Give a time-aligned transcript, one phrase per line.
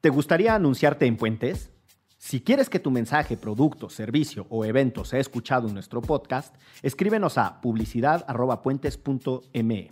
[0.00, 1.72] ¿Te gustaría anunciarte en Puentes?
[2.18, 7.36] Si quieres que tu mensaje, producto, servicio o evento sea escuchado en nuestro podcast, escríbenos
[7.36, 9.90] a publicidad.puentes.me.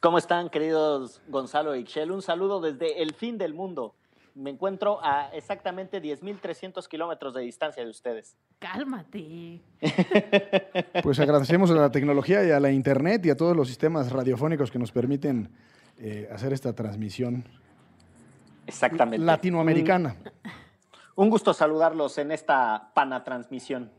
[0.00, 2.10] ¿Cómo están, queridos Gonzalo y Ixchel?
[2.10, 3.94] Un saludo desde el fin del mundo.
[4.34, 8.34] Me encuentro a exactamente 10.300 kilómetros de distancia de ustedes.
[8.58, 9.60] Cálmate.
[11.02, 14.70] Pues agradecemos a la tecnología y a la internet y a todos los sistemas radiofónicos
[14.70, 15.50] que nos permiten
[15.98, 17.44] eh, hacer esta transmisión
[18.66, 19.24] Exactamente.
[19.24, 20.16] latinoamericana.
[21.14, 23.90] Un, un gusto saludarlos en esta panatransmisión.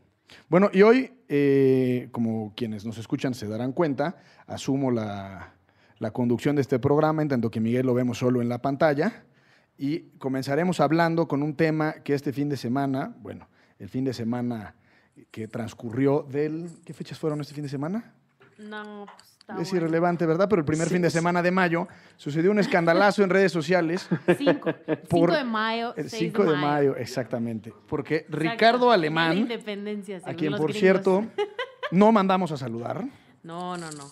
[0.48, 5.54] Bueno, y hoy, eh, como quienes nos escuchan se darán cuenta, asumo la,
[6.02, 9.24] la conducción de este programa, en tanto que Miguel lo vemos solo en la pantalla,
[9.78, 13.48] y comenzaremos hablando con un tema que este fin de semana, bueno,
[13.78, 14.74] el fin de semana
[15.30, 16.68] que transcurrió del...
[16.84, 18.14] ¿Qué fechas fueron este fin de semana?
[18.58, 19.76] No, pues está es bueno.
[19.86, 20.48] irrelevante, ¿verdad?
[20.48, 21.86] Pero el primer fin de semana de mayo
[22.16, 24.08] sucedió un escandalazo en redes sociales.
[24.38, 24.70] Cinco.
[25.08, 25.94] Por- Cinco de mayo.
[25.96, 27.72] El seis 5 de mayo, exactamente.
[27.88, 28.36] Porque Exacto.
[28.38, 29.48] Ricardo Alemán,
[30.24, 30.76] a quien por gringos.
[30.76, 31.24] cierto
[31.92, 33.04] no mandamos a saludar,
[33.42, 34.04] No, no, no.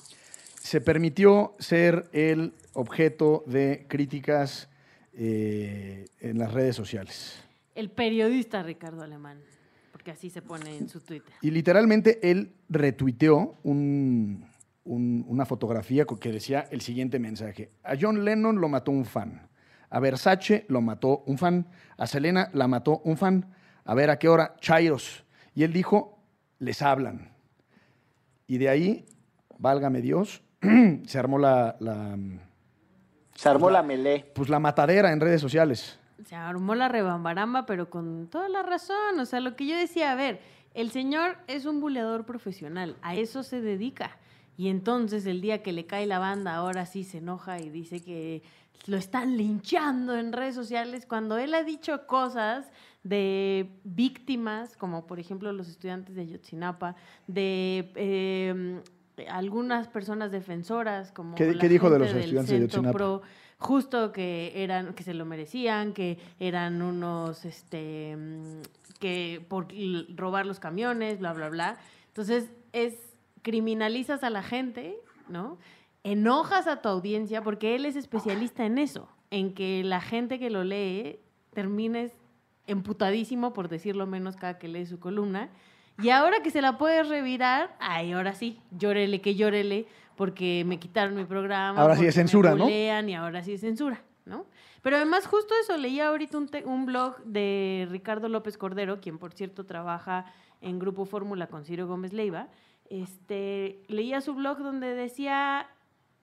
[0.70, 4.68] Se permitió ser el objeto de críticas
[5.14, 7.42] eh, en las redes sociales.
[7.74, 9.40] El periodista Ricardo Alemán.
[9.90, 11.32] Porque así se pone en su Twitter.
[11.42, 14.46] Y literalmente él retuiteó un-
[14.84, 17.70] un- una fotografía que decía el siguiente mensaje.
[17.82, 19.48] A John Lennon lo mató un fan.
[19.90, 21.66] A Versace lo mató un fan.
[21.96, 23.52] A Selena la mató un fan.
[23.84, 25.24] A ver a qué hora, Chairos.
[25.52, 26.22] Y él dijo,
[26.60, 27.32] les hablan.
[28.46, 29.04] Y de ahí,
[29.58, 30.44] válgame Dios,
[31.06, 32.18] se armó la, la,
[33.34, 34.30] Se armó la melé.
[34.34, 35.98] pues la matadera en redes sociales.
[36.24, 39.18] Se armó la rebambaramba, pero con toda la razón.
[39.18, 40.40] O sea, lo que yo decía, a ver,
[40.74, 44.18] el señor es un buleador profesional, a eso se dedica.
[44.56, 48.02] Y entonces el día que le cae la banda, ahora sí se enoja y dice
[48.02, 48.42] que
[48.86, 52.70] lo están linchando en redes sociales, cuando él ha dicho cosas
[53.02, 56.96] de víctimas, como por ejemplo los estudiantes de Ayotzinapa,
[57.26, 58.82] de eh,
[59.28, 62.48] algunas personas defensoras, como ¿Qué- la qué dijo de los del estudiantes
[62.82, 62.92] de?
[62.92, 63.22] Pro,
[63.58, 68.16] justo que eran que se lo merecían que eran unos este
[68.98, 69.68] que por
[70.16, 71.78] robar los camiones bla bla bla.
[72.08, 72.94] Entonces es
[73.42, 74.96] criminalizas a la gente
[75.28, 75.58] no
[76.04, 80.50] enojas a tu audiencia porque él es especialista en eso en que la gente que
[80.50, 81.18] lo lee
[81.52, 82.12] termines
[82.66, 85.50] emputadísimo por decirlo menos cada que lee su columna
[86.02, 89.86] y ahora que se la puedes revirar, ay, ahora sí, llórele que llórele,
[90.16, 91.80] porque me quitaron mi programa.
[91.80, 92.66] Ahora sí es censura, me ¿no?
[93.08, 94.46] Y ahora sí es censura, ¿no?
[94.82, 99.18] Pero además justo eso, leía ahorita un, te- un blog de Ricardo López Cordero, quien
[99.18, 100.26] por cierto trabaja
[100.60, 102.48] en Grupo Fórmula con Ciro Gómez Leiva.
[102.88, 105.68] Este, leía su blog donde decía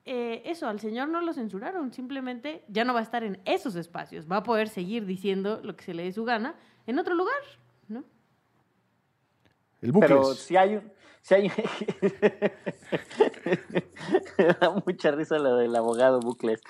[0.04, 3.74] eh, eso, al señor no lo censuraron, simplemente ya no va a estar en esos
[3.74, 6.54] espacios, va a poder seguir diciendo lo que se le dé su gana
[6.86, 7.34] en otro lugar,
[7.88, 8.04] ¿no?
[9.80, 10.10] El bucles.
[10.10, 10.92] Pero si hay un...
[11.20, 11.50] Si hay...
[14.38, 16.60] Me da mucha risa lo del abogado Bucles.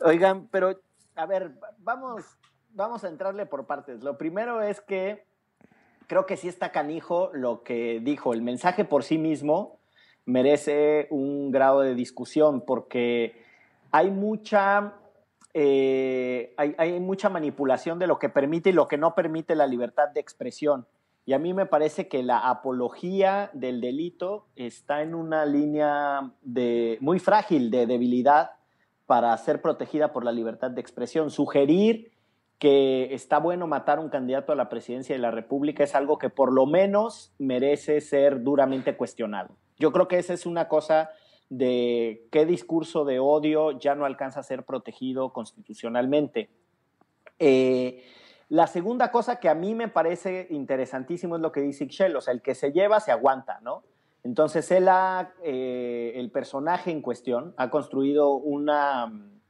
[0.00, 0.78] Oigan, pero,
[1.14, 2.24] a ver, vamos,
[2.70, 4.04] vamos a entrarle por partes.
[4.04, 5.24] Lo primero es que
[6.06, 8.32] creo que sí está canijo lo que dijo.
[8.32, 9.78] El mensaje por sí mismo
[10.24, 13.42] merece un grado de discusión porque
[13.90, 14.94] hay mucha,
[15.54, 19.66] eh, hay, hay mucha manipulación de lo que permite y lo que no permite la
[19.66, 20.86] libertad de expresión.
[21.26, 26.98] Y a mí me parece que la apología del delito está en una línea de,
[27.00, 28.52] muy frágil de debilidad
[29.06, 31.30] para ser protegida por la libertad de expresión.
[31.30, 32.12] Sugerir
[32.60, 36.16] que está bueno matar a un candidato a la presidencia de la República es algo
[36.16, 39.56] que por lo menos merece ser duramente cuestionado.
[39.78, 41.10] Yo creo que esa es una cosa
[41.50, 46.50] de qué discurso de odio ya no alcanza a ser protegido constitucionalmente.
[47.40, 48.04] Eh,
[48.48, 52.20] la segunda cosa que a mí me parece interesantísimo es lo que dice Ixchel, o
[52.20, 53.82] sea, el que se lleva se aguanta, ¿no?
[54.22, 54.88] Entonces él
[55.42, 59.40] eh, el personaje en cuestión ha construido una mm,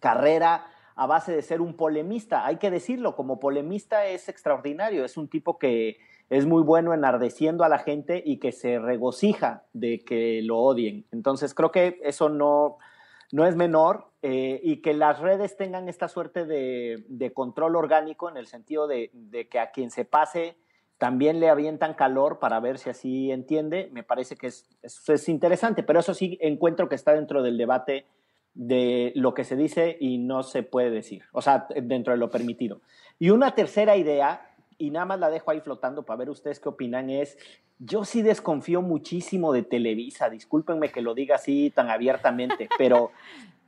[0.00, 2.46] carrera a base de ser un polemista.
[2.46, 7.64] Hay que decirlo, como polemista es extraordinario, es un tipo que es muy bueno enardeciendo
[7.64, 11.06] a la gente y que se regocija de que lo odien.
[11.10, 12.78] Entonces creo que eso no,
[13.32, 18.28] no es menor eh, y que las redes tengan esta suerte de, de control orgánico
[18.28, 20.56] en el sentido de, de, que a quien se pase
[20.98, 25.28] también le avientan calor para ver si así entiende, me parece que es, es, es
[25.30, 28.04] interesante, pero eso sí encuentro que está dentro del debate
[28.52, 32.30] de lo que se dice y no se puede decir, o sea, dentro de lo
[32.30, 32.82] permitido.
[33.18, 36.68] Y una tercera idea, y nada más la dejo ahí flotando para ver ustedes qué
[36.68, 37.38] opinan, es,
[37.78, 43.10] yo sí desconfío muchísimo de Televisa, discúlpenme que lo diga así tan abiertamente, pero,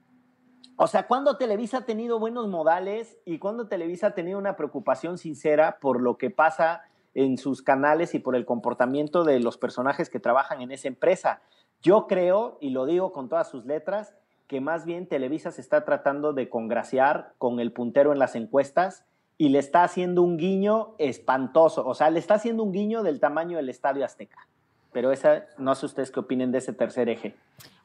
[0.82, 5.16] o sea, cuando Televisa ha tenido buenos modales y cuando Televisa ha tenido una preocupación
[5.16, 6.82] sincera por lo que pasa
[7.14, 11.40] en sus canales y por el comportamiento de los personajes que trabajan en esa empresa.
[11.82, 14.12] Yo creo, y lo digo con todas sus letras,
[14.48, 19.04] que más bien Televisa se está tratando de congraciar con el puntero en las encuestas
[19.38, 23.20] y le está haciendo un guiño espantoso, o sea, le está haciendo un guiño del
[23.20, 24.48] tamaño del Estadio Azteca.
[24.92, 27.34] Pero esa, no sé ustedes qué opinen de ese tercer eje.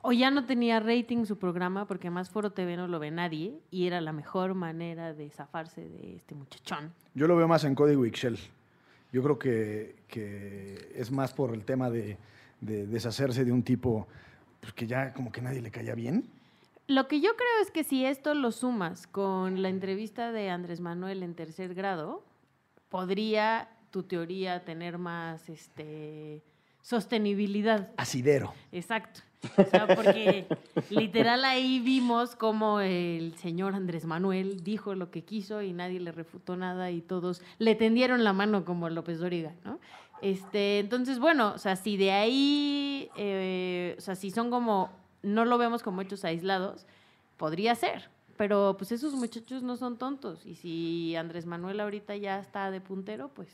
[0.02, 3.60] O ya no tenía rating su programa porque más Foro TV no lo ve nadie
[3.72, 6.94] y era la mejor manera de zafarse de este muchachón.
[7.14, 8.38] Yo lo veo más en código Excel.
[9.12, 12.18] Yo creo que, que es más por el tema de,
[12.62, 14.08] de deshacerse de un tipo
[14.60, 16.26] pues, que ya como que nadie le caía bien.
[16.88, 20.80] Lo que yo creo es que si esto lo sumas con la entrevista de Andrés
[20.80, 22.24] Manuel en tercer grado,
[22.90, 26.42] podría tu teoría tener más este,
[26.82, 27.92] sostenibilidad.
[27.98, 28.54] Asidero.
[28.72, 29.22] Exacto.
[29.56, 30.48] O sea, porque
[30.90, 36.12] literal ahí vimos cómo el señor Andrés Manuel dijo lo que quiso y nadie le
[36.12, 39.80] refutó nada y todos le tendieron la mano como López Dóriga, ¿no?
[40.22, 44.90] Este, entonces, bueno, o sea, si de ahí, eh, o sea, si son como
[45.22, 46.86] no lo vemos como hechos aislados,
[47.38, 48.10] podría ser.
[48.38, 50.46] Pero pues esos muchachos no son tontos.
[50.46, 53.50] Y si Andrés Manuel ahorita ya está de puntero, pues...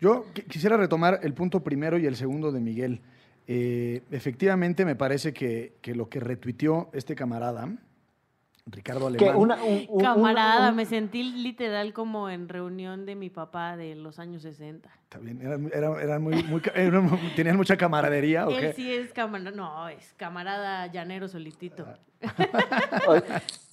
[0.00, 3.00] Yo quisiera retomar el punto primero y el segundo de Miguel.
[3.46, 7.68] Eh, efectivamente, me parece que, que, lo que retuiteó este camarada,
[8.66, 9.36] Ricardo Alemán.
[9.36, 13.94] Una, un, un, Camarada, un, me sentí literal como en reunión de mi papá de
[13.94, 14.90] los años 60.
[15.08, 18.48] También eran, eran, eran muy, muy eran, tenían mucha camaradería.
[18.48, 18.72] ¿o Él qué?
[18.72, 21.86] sí es camarada, no, es camarada llanero solitito.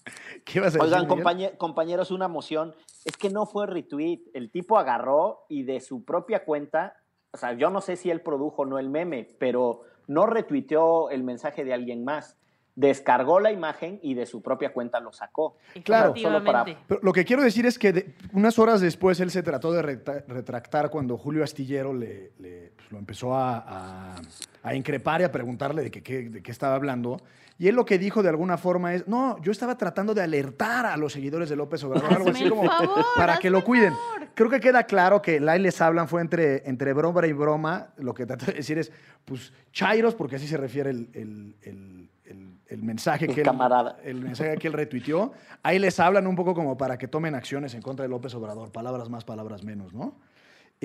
[0.45, 2.75] ¿Qué ibas a decir, Oigan, compañe- compañeros, una moción.
[3.05, 4.21] Es que no fue retweet.
[4.33, 6.95] El tipo agarró y de su propia cuenta,
[7.31, 11.09] o sea, yo no sé si él produjo o no el meme, pero no retuiteó
[11.09, 12.37] el mensaje de alguien más.
[12.75, 15.57] Descargó la imagen y de su propia cuenta lo sacó.
[15.83, 16.65] Claro, solo para-.
[16.87, 19.81] Pero lo que quiero decir es que de- unas horas después él se trató de
[19.83, 24.21] retractar cuando Julio Astillero le, le, lo empezó a, a-
[24.63, 27.17] a increpar y a preguntarle de qué qué- de qué estaba hablando.
[27.59, 30.85] Y él lo que dijo de alguna forma es, no, yo estaba tratando de alertar
[30.85, 33.93] a los seguidores de López Obrador, algo así como favor, para que lo cuiden.
[33.93, 34.27] favor.
[34.33, 37.89] Creo que queda claro que ahí les hablan fue entre, entre broma y broma.
[37.97, 38.91] Lo que trató de decir es,
[39.25, 43.45] pues, chairos, porque así se refiere el, el- el- el- el mensaje El que él,
[43.45, 43.97] camarada.
[44.03, 45.31] el mensaje que él retuiteó.
[45.61, 48.71] Ahí les hablan un poco como para que tomen acciones en contra de López Obrador.
[48.71, 50.15] Palabras más, palabras menos, ¿no?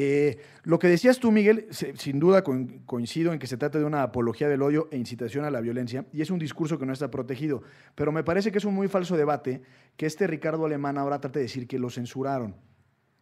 [0.00, 3.85] Eh, lo que decías tú, Miguel, sin duda co- coincido en que se trata de
[3.85, 6.93] una apología del odio e incitación a la violencia, y es un discurso que no
[6.93, 7.64] está protegido.
[7.97, 9.61] Pero me parece que es un muy falso debate
[9.97, 12.55] que este Ricardo Alemán ahora trate de decir que lo censuraron.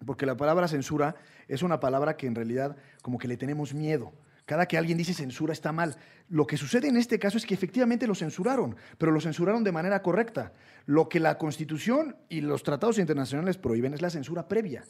[0.05, 1.15] Porque la palabra censura
[1.49, 4.13] es una palabra que en realidad como que le tenemos miedo.
[4.45, 5.97] Cada que alguien dice censura está mal.
[6.29, 9.73] Lo que sucede en este caso es que efectivamente lo censuraron, pero lo censuraron de
[9.73, 10.53] manera correcta.
[10.85, 14.85] Lo que la Constitución y los tratados internacionales prohíben es la censura previa.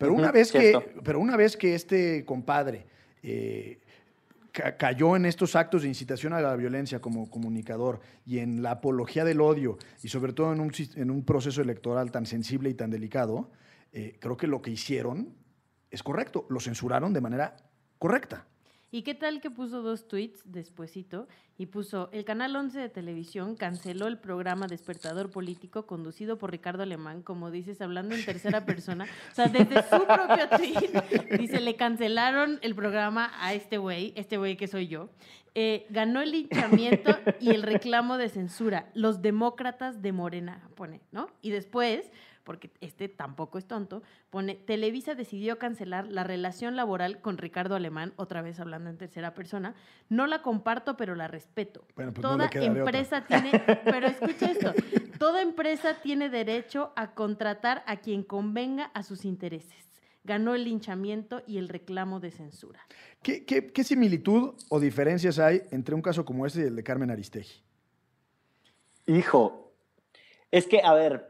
[0.00, 0.80] Pero, una, vez cierto.
[0.84, 2.86] que, pero una vez que este compadre
[3.22, 3.78] eh,
[4.50, 8.72] ca- cayó en estos actos de incitación a la violencia como comunicador y en la
[8.72, 12.74] apología del odio y sobre todo en un, en un proceso electoral tan sensible y
[12.74, 13.50] tan delicado,
[13.92, 15.34] eh, creo que lo que hicieron
[15.90, 16.46] es correcto.
[16.48, 17.56] Lo censuraron de manera
[17.98, 18.46] correcta.
[18.92, 23.54] ¿Y qué tal que puso dos tweets despuesito y puso el canal 11 de televisión
[23.54, 29.06] canceló el programa Despertador Político conducido por Ricardo Alemán, como dices, hablando en tercera persona.
[29.30, 34.38] O sea, desde su propio tweet dice, le cancelaron el programa a este güey, este
[34.38, 35.08] güey que soy yo.
[35.54, 38.90] Eh, ganó el linchamiento y el reclamo de censura.
[38.94, 41.28] Los demócratas de Morena, pone, ¿no?
[41.42, 42.10] Y después,
[42.50, 48.12] porque este tampoco es tonto, pone, Televisa decidió cancelar la relación laboral con Ricardo Alemán,
[48.16, 49.76] otra vez hablando en tercera persona.
[50.08, 51.86] No la comparto, pero la respeto.
[51.94, 53.52] Bueno, pues no Toda empresa tiene,
[53.84, 54.74] pero escucha esto,
[55.20, 59.86] toda empresa tiene derecho a contratar a quien convenga a sus intereses.
[60.24, 62.80] Ganó el linchamiento y el reclamo de censura.
[63.22, 66.82] ¿Qué, qué- qué similitud o diferencias hay entre un caso como este y el de
[66.82, 67.62] Carmen Aristegui?
[69.06, 69.72] Hijo,
[70.50, 71.29] es que, a ver,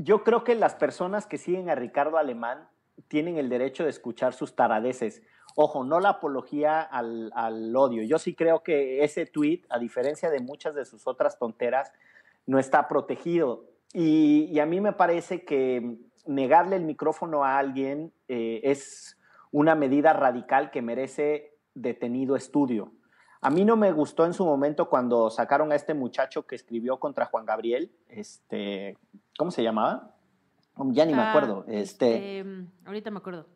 [0.00, 2.68] yo creo que las personas que siguen a Ricardo Alemán
[3.08, 5.22] tienen el derecho de escuchar sus taradeces.
[5.56, 8.04] Ojo, no la apología al, odio.
[8.04, 11.92] Yo sí creo que ese tweet, a diferencia de muchas de sus otras tonteras,
[12.46, 13.64] no está protegido.
[13.92, 19.18] Y, y a mí me parece que negarle el micrófono a alguien eh, es
[19.50, 22.92] una medida radical que merece detenido estudio.
[23.40, 26.98] A mí no me gustó en su momento cuando sacaron a este muchacho que escribió
[26.98, 28.96] contra Juan Gabriel, este,
[29.36, 30.14] ¿cómo se llamaba?
[30.76, 31.64] Ya ni me Ah, acuerdo.
[31.68, 33.46] Este, este, ahorita me acuerdo.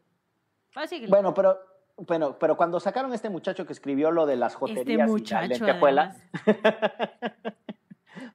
[0.77, 1.59] Ah, bueno, pero,
[1.97, 5.35] bueno, pero cuando sacaron a este muchacho que escribió lo de las joterías este y
[5.35, 6.17] la lentejuela,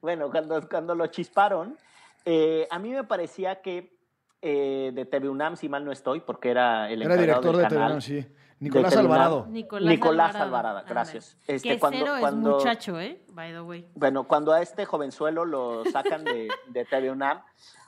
[0.00, 1.76] bueno, cuando, cuando lo chisparon,
[2.24, 3.98] eh, a mí me parecía que
[4.40, 7.74] eh, de TV UNAM, si mal no estoy, porque era el Era director del de
[7.74, 8.26] canal, sí.
[8.60, 8.96] Nicolás.
[8.96, 9.46] Alvarado.
[9.48, 10.82] Nicolás, Nicolás Alvarado.
[10.88, 11.36] Gracias.
[11.46, 13.20] Este, que cuando- cero cuando- es muchacho, ¿eh?
[13.32, 13.86] By the way.
[13.94, 17.42] Bueno, cuando a este jovenzuelo lo sacan de, de TV UNAM,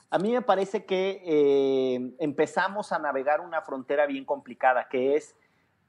[0.09, 5.35] a mí me parece que eh, empezamos a navegar una frontera bien complicada, que es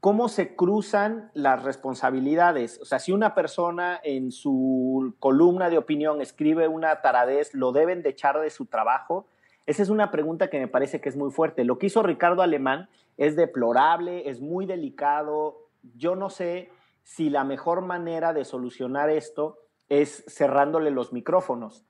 [0.00, 2.80] cómo se cruzan las responsabilidades.
[2.82, 8.02] O sea, si una persona en su columna de opinión escribe una taradez, ¿lo deben
[8.02, 9.26] de echar de su trabajo?
[9.64, 11.62] Esa es una pregunta que me parece que es muy fuerte.
[11.64, 15.68] Lo que hizo Ricardo Alemán es deplorable, es muy delicado.
[15.96, 16.70] Yo no sé
[17.02, 21.84] si la mejor manera de solucionar esto es cerrándole los micrófonos,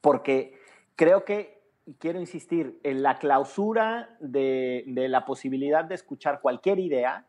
[0.00, 0.58] porque
[0.94, 1.60] creo que,
[1.98, 7.26] quiero insistir, en la clausura de, de la posibilidad de escuchar cualquier idea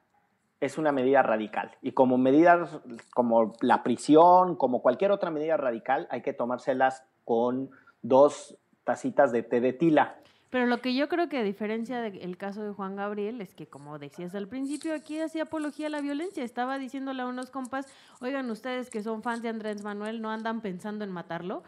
[0.60, 1.72] es una medida radical.
[1.82, 2.80] Y como medidas
[3.14, 7.70] como la prisión, como cualquier otra medida radical, hay que tomárselas con
[8.02, 10.18] dos tacitas de té de tila.
[10.50, 13.68] Pero lo que yo creo que a diferencia del caso de Juan Gabriel es que,
[13.68, 16.44] como decías al principio, aquí hacía apología a la violencia.
[16.44, 17.86] Estaba diciéndole a unos compas,
[18.22, 21.64] oigan ustedes que son fans de Andrés Manuel, no andan pensando en matarlo.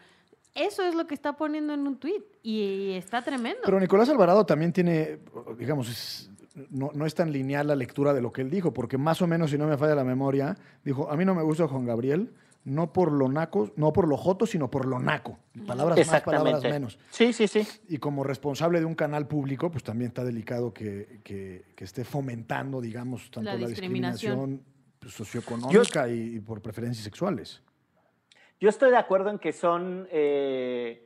[0.55, 3.62] Eso es lo que está poniendo en un tuit y está tremendo.
[3.65, 5.19] Pero Nicolás Alvarado también tiene,
[5.57, 6.29] digamos,
[6.69, 9.27] no, no es tan lineal la lectura de lo que él dijo, porque más o
[9.27, 12.33] menos, si no me falla la memoria, dijo, a mí no me gusta Juan Gabriel,
[12.69, 15.39] no por lo naco, no por lo joto, sino por lo naco.
[15.65, 16.99] Palabras más, palabras menos.
[17.09, 17.67] Sí, sí, sí.
[17.89, 22.03] Y como responsable de un canal público, pues también está delicado que, que- que esté
[22.05, 24.63] fomentando, digamos, tanto La la, discriminación.
[24.99, 27.61] pues, socioeconómica y, y por preferencias sexuales.
[28.59, 31.05] Yo estoy de acuerdo en que son, eh,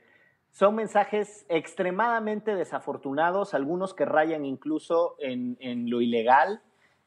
[0.51, 6.62] son mensajes extremadamente desafortunados, algunos que rayan incluso en, en lo ilegal.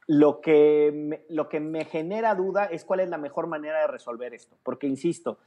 [0.08, 3.86] Lo que, me, lo que me genera duda es cuál es la mejor manera de
[3.88, 5.38] resolver esto, porque insisto,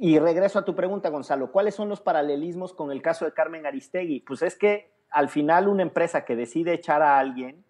[0.00, 3.66] y regreso a tu pregunta, Gonzalo, ¿cuáles son los paralelismos con el caso de Carmen
[3.66, 4.20] Aristegui?
[4.20, 7.64] Pues es que al final una empresa que decide echar a alguien,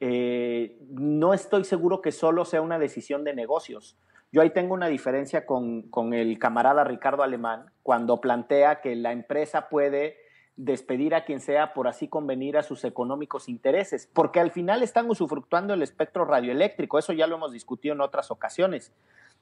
[0.00, 3.96] eh, no estoy seguro que solo sea una decisión de negocios.
[4.30, 9.12] Yo ahí tengo una diferencia con, con, el camarada Ricardo Alemán cuando plantea que la
[9.12, 10.18] empresa puede
[10.56, 15.08] despedir a quien sea por así convenir a sus económicos intereses, porque al final están
[15.08, 18.92] usufructuando el espectro radioeléctrico, eso ya lo hemos discutido en otras ocasiones.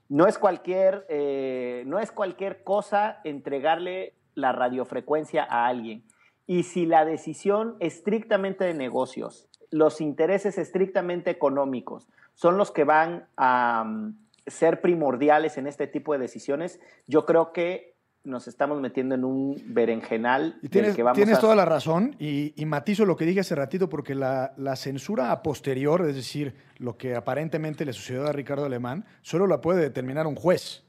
[0.09, 6.05] No es cualquier, eh, no es cualquier cosa entregarle la radiofrecuencia a alguien.
[6.47, 13.27] Y si la decisión estrictamente de negocios, los intereses estrictamente económicos son los que van
[13.37, 14.15] a um,
[14.47, 19.57] ser primordiales en este tipo de decisiones, yo creo que nos estamos metiendo en un
[19.67, 20.59] berenjenal.
[20.63, 21.41] Y tienes, del que vamos tienes a...
[21.41, 25.33] toda la razón y, y, matizo lo que dije hace ratito porque la, la, censura
[25.33, 29.81] a posterior, es decir, lo que aparentemente le sucedió a Ricardo Alemán, solo la puede
[29.81, 30.85] determinar un juez.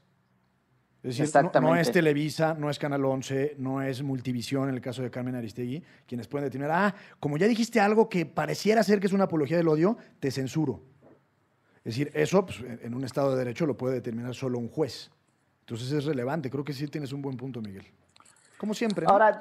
[1.02, 4.82] Es decir, no, no, es Televisa, no es Canal 11, no es Multivisión en el
[4.82, 9.00] caso de Carmen Aristegui, quienes pueden determinar, ah, como ya dijiste algo que pareciera ser
[9.00, 10.82] que es una apología del odio, te censuro.
[11.78, 15.10] Es decir, eso pues, en un Estado de Derecho lo puede determinar solo un juez.
[15.70, 16.50] Entonces es relevante.
[16.50, 17.86] Creo que sí tienes un buen punto, Miguel.
[18.58, 19.06] Como siempre.
[19.08, 19.40] Ahora,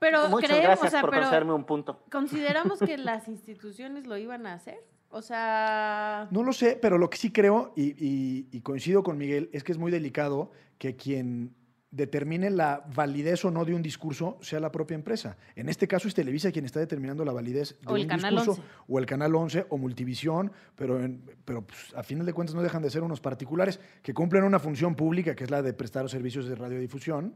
[0.00, 2.02] pero muchas creemos, gracias o sea, por pero concederme un punto.
[2.10, 4.78] ¿Consideramos que las instituciones lo iban a hacer?
[5.10, 6.26] O sea...
[6.32, 9.62] No lo sé, pero lo que sí creo, y, y- y coincido con Miguel, es
[9.62, 11.54] que es muy delicado que quien
[11.90, 15.38] determine la validez o no de un discurso sea la propia empresa.
[15.56, 18.62] En este caso es Televisa quien está determinando la validez de O un discurso, 11.
[18.88, 22.62] o el Canal 11, o Multivisión, pero, en- pero pues, a final de cuentas no
[22.62, 26.08] dejan de ser unos particulares que cumplen una función pública, que es la de prestar
[26.10, 27.34] servicios de radiodifusión,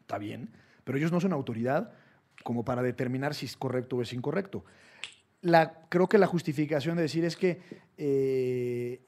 [0.00, 0.50] está bien,
[0.82, 1.92] pero ellos no son autoridad
[2.42, 4.64] como para determinar si es correcto o es incorrecto.
[5.40, 7.60] La, creo que la justificación de decir es que
[7.96, 9.02] eh,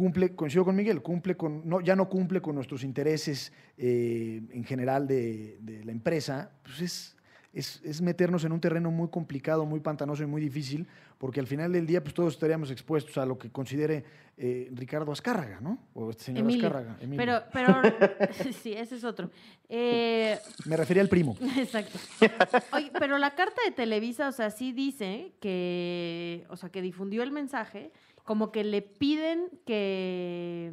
[0.00, 4.64] cumple, coincido con Miguel, cumple con, no, ya no cumple con nuestros intereses eh, en
[4.64, 7.16] general de, de la empresa, pues es,
[7.52, 10.86] es, es meternos en un terreno muy complicado, muy pantanoso y muy difícil,
[11.18, 14.04] porque al final del día pues todos estaríamos expuestos a lo que considere
[14.38, 15.78] eh, Ricardo Azcárraga, ¿no?
[15.92, 16.66] O este señor Emilio.
[16.66, 16.96] Azcárraga.
[16.98, 17.42] Emilio.
[17.52, 19.30] Pero, pero, sí, ese es otro.
[19.68, 21.36] Eh, Me refería al primo.
[21.58, 21.98] Exacto.
[22.72, 27.22] Oye, pero la carta de Televisa, o sea, sí dice que, o sea, que difundió
[27.22, 27.92] el mensaje,
[28.24, 30.72] como que le piden que,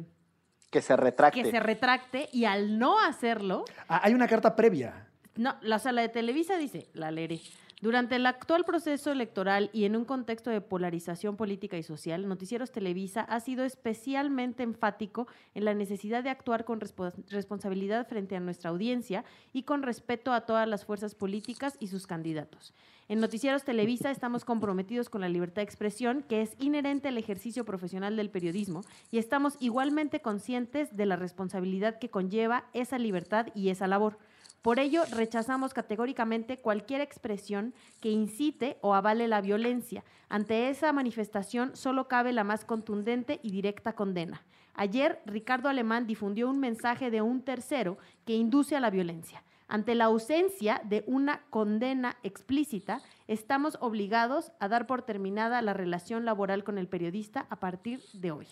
[0.70, 1.42] Que se retracte.
[1.42, 5.08] que se retracte y al no hacerlo, Ah, hay una carta previa.
[5.36, 7.40] no, la sala de Televisa dice, la leeré.
[7.80, 12.72] Durante el actual proceso electoral y en un contexto de polarización política y social, Noticieros
[12.72, 18.40] Televisa ha sido especialmente enfático en la necesidad de actuar con respo- responsabilidad frente a
[18.40, 22.74] nuestra audiencia y con respeto a todas las fuerzas políticas y sus candidatos.
[23.06, 27.64] En Noticieros Televisa estamos comprometidos con la libertad de expresión, que es inherente al ejercicio
[27.64, 28.82] profesional del periodismo,
[29.12, 34.18] y estamos igualmente conscientes de la responsabilidad que conlleva esa libertad y esa labor.
[34.62, 40.04] Por ello, rechazamos categóricamente cualquier expresión que incite o avale la violencia.
[40.28, 44.42] Ante esa manifestación solo cabe la más contundente y directa condena.
[44.74, 49.42] Ayer, Ricardo Alemán difundió un mensaje de un tercero que induce a la violencia.
[49.68, 56.24] Ante la ausencia de una condena explícita, estamos obligados a dar por terminada la relación
[56.24, 58.46] laboral con el periodista a partir de hoy.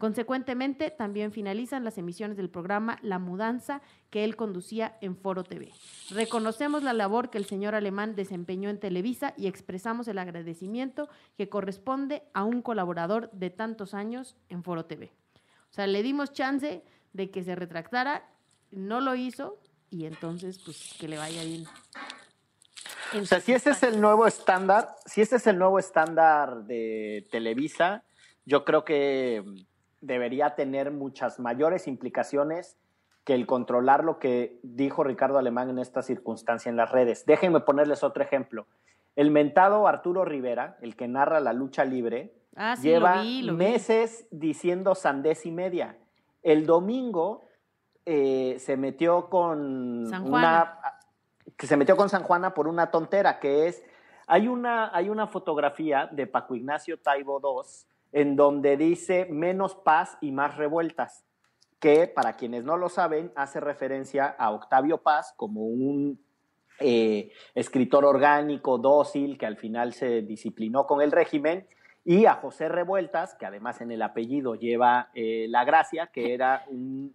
[0.00, 5.72] Consecuentemente, también finalizan las emisiones del programa La Mudanza que él conducía en Foro TV.
[6.08, 11.50] Reconocemos la labor que el señor Alemán desempeñó en Televisa y expresamos el agradecimiento que
[11.50, 15.12] corresponde a un colaborador de tantos años en Foro TV.
[15.70, 16.82] O sea, le dimos chance
[17.12, 18.26] de que se retractara,
[18.70, 19.58] no lo hizo
[19.90, 21.66] y entonces, pues, que le vaya bien.
[23.12, 26.64] En O sea, si ese es el nuevo estándar, si este es el nuevo estándar
[26.64, 28.02] de Televisa,
[28.46, 29.44] yo creo que
[30.00, 32.76] debería tener muchas mayores implicaciones
[33.24, 37.26] que el controlar lo que dijo Ricardo Alemán en esta circunstancia en las redes.
[37.26, 38.66] Déjenme ponerles otro ejemplo.
[39.14, 43.42] El mentado Arturo Rivera, el que narra la lucha libre, Ah, sí, lleva lo vi,
[43.42, 43.58] lo vi.
[43.58, 45.96] meses diciendo sandez y media.
[46.42, 47.44] El domingo
[48.04, 50.78] eh, se metió con San una
[51.56, 53.82] que se metió con San Juana por una tontera que es
[54.26, 60.18] hay una hay una fotografía de Paco Ignacio Taibo II en donde dice menos paz
[60.20, 61.24] y más revueltas
[61.80, 66.20] que para quienes no lo saben hace referencia a Octavio Paz como un
[66.78, 71.66] eh, escritor orgánico, dócil, que al final se disciplinó con el régimen,
[72.04, 76.64] y a José Revueltas, que además en el apellido lleva eh, la gracia, que era
[76.68, 77.14] un,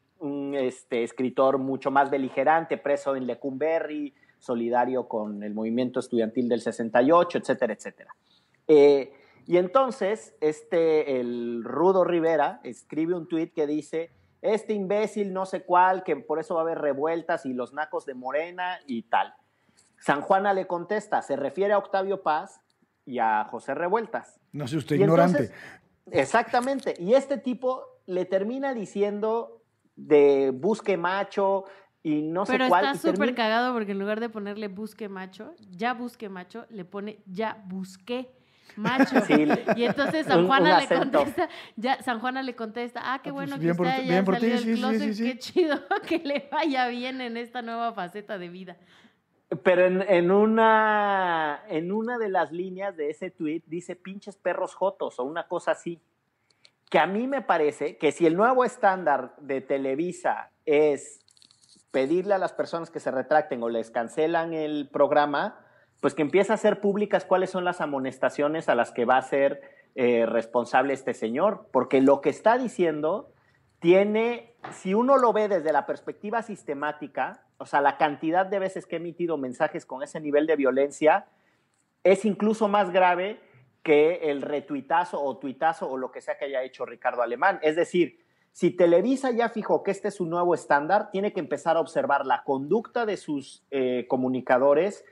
[0.55, 7.39] este, escritor mucho más beligerante, preso en Lecumberri, solidario con el movimiento estudiantil del 68,
[7.39, 8.15] etcétera, etcétera.
[8.67, 9.11] Eh,
[9.45, 15.63] y entonces, este, el Rudo Rivera escribe un tuit que dice, este imbécil no sé
[15.63, 19.33] cuál, que por eso va a haber revueltas y los nacos de Morena y tal.
[19.99, 22.61] San Juana le contesta, se refiere a Octavio Paz
[23.05, 24.39] y a José Revueltas.
[24.51, 25.43] No sé usted Y ignorante.
[25.43, 25.55] entonces-
[26.11, 26.95] exactamente.
[26.99, 29.61] Y este tipo le termina diciendo
[29.95, 31.65] de busque macho
[32.03, 32.85] y no sé Pero cuál.
[32.85, 36.65] está y súper termina- cagado porque en lugar de ponerle busque macho, ya busque macho,
[36.69, 38.29] le pone ya busqué
[38.75, 39.21] macho.
[39.21, 43.33] Sí, y entonces San Juana le contesta, ya San Juana le contesta, ah, qué Ah,
[43.33, 44.81] pues, bueno que bien por usted ti- haya bien por ti, salido sí, del sí,
[44.81, 45.23] closet, sí, sí.
[45.31, 48.77] qué chido que le vaya bien en esta nueva faceta de vida.
[49.63, 54.73] Pero en, en una, en una de las líneas de ese tweet dice pinches perros
[54.73, 55.99] jotos o una cosa así.
[56.89, 61.19] Que a mí me parece que si el nuevo estándar de Televisa es
[61.91, 65.64] pedirle a las personas que se retracten o les cancelan el programa,
[66.01, 69.21] pues que empiece a hacer públicas cuáles son las amonestaciones a las que va a
[69.21, 69.61] ser
[69.95, 71.67] eh, responsable este señor.
[71.71, 73.31] Porque lo que está diciendo
[73.79, 78.85] tiene, si uno lo ve desde la perspectiva sistemática, o sea, la cantidad de veces
[78.85, 81.27] que he emitido mensajes con ese nivel de violencia
[82.03, 83.39] es incluso más grave
[83.83, 87.59] que el retuitazo o tuitazo o lo que sea que haya hecho Ricardo Alemán.
[87.61, 91.77] Es decir, si Televisa ya fijó que este es su nuevo estándar, tiene que empezar
[91.77, 95.05] a observar la conducta de sus eh, comunicadores,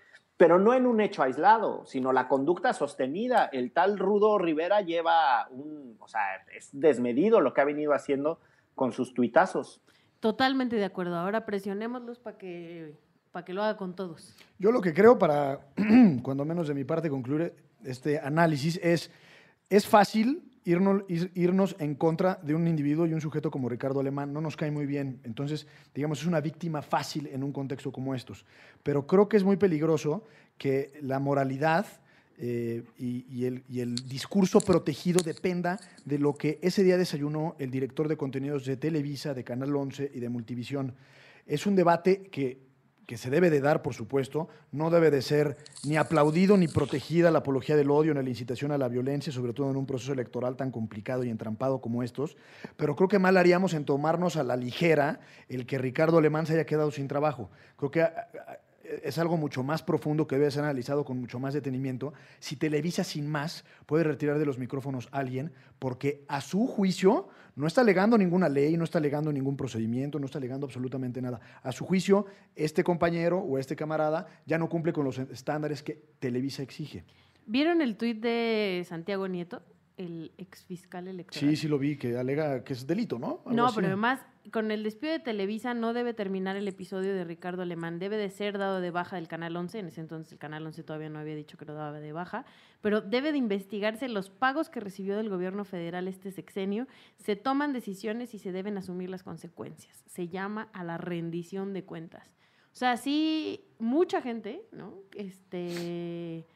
[0.44, 3.46] pero no en un hecho aislado, sino la conducta sostenida.
[3.46, 6.20] El tal Rudo Rivera lleva un, o sea,
[6.54, 8.42] es desmedido lo que ha venido haciendo
[8.76, 9.80] con sus tuitazos.
[10.20, 11.16] Totalmente de acuerdo.
[11.16, 12.94] Ahora presionémoslos para que,
[13.32, 14.36] para que lo haga con todos.
[14.60, 15.62] Yo lo que creo para,
[16.24, 19.12] cuando menos de mi parte, concluir este análisis es,
[19.70, 24.34] es fácil irnos, irnos en contra de un individuo y un sujeto como Ricardo Alemán.
[24.34, 25.20] No nos cae muy bien.
[25.24, 28.46] Entonces, digamos, es una víctima fácil en un contexto como estos.
[28.84, 30.24] Pero creo que es muy peligroso
[30.58, 31.86] que la moralidad
[32.38, 37.70] eh, y, el, y, el, discurso protegido dependa de lo que ese día desayunó el
[37.70, 40.96] director de contenidos de Televisa, de Canal 11 y de Multivisión.
[41.46, 42.73] Es un debate que
[43.08, 47.32] que se debe de dar, por supuesto, no debe de ser ni aplaudido ni protegida
[47.32, 50.14] la apología del odio ni la incitación a la violencia, sobre todo en un proceso
[50.14, 52.38] electoral tan complicado y entrampado como estos,
[52.78, 56.54] pero creo que mal haríamos en tomarnos a la ligera el que Ricardo Alemán se
[56.54, 57.50] haya quedado sin trabajo.
[57.78, 58.08] Creo que
[58.84, 62.14] es algo mucho más profundo que debe ser analizado con mucho más detenimiento.
[62.40, 67.30] Si Televisa sin más puede retirar de los micrófonos a alguien porque a su juicio
[67.56, 71.40] no está alegando ninguna ley, no está alegando ningún procedimiento, no está alegando absolutamente nada.
[71.62, 76.02] A su juicio, este compañero o este camarada ya no cumple con los estándares que
[76.20, 77.04] Televisa exige.
[77.46, 79.62] ¿Vieron el tuit de Santiago Nieto?
[79.98, 81.50] El ex fiscal electoral.
[81.50, 83.42] Sí, sí lo vi, que alega que es delito, ¿no?
[83.46, 84.20] no, pero además,
[84.52, 88.30] con el despido de Televisa no debe terminar el episodio de Ricardo Alemán, debe de
[88.30, 91.20] ser dado de baja del Canal 11, en ese entonces el Canal 11 todavía no
[91.20, 92.46] había dicho que lo daba de baja,
[92.82, 97.74] pero debe de investigarse los pagos que recibió del gobierno federal este sexenio, se toman
[97.74, 100.04] decisiones y se deben asumir las consecuencias.
[100.08, 102.34] Se llama a la rendición de cuentas.
[102.74, 104.96] O sea, sí, mucha gente, ¿no?
[105.16, 106.48] Este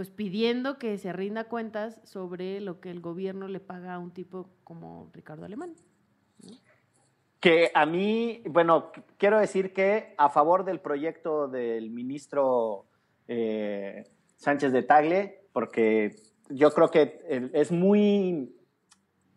[0.00, 4.12] pues pidiendo que se rinda cuentas sobre lo que el gobierno le paga a un
[4.12, 5.74] tipo como Ricardo Alemán.
[7.38, 12.86] Que a mí, bueno, quiero decir que a favor del proyecto del ministro
[13.28, 16.16] eh, Sánchez de Tagle, porque
[16.48, 18.56] yo creo que es muy,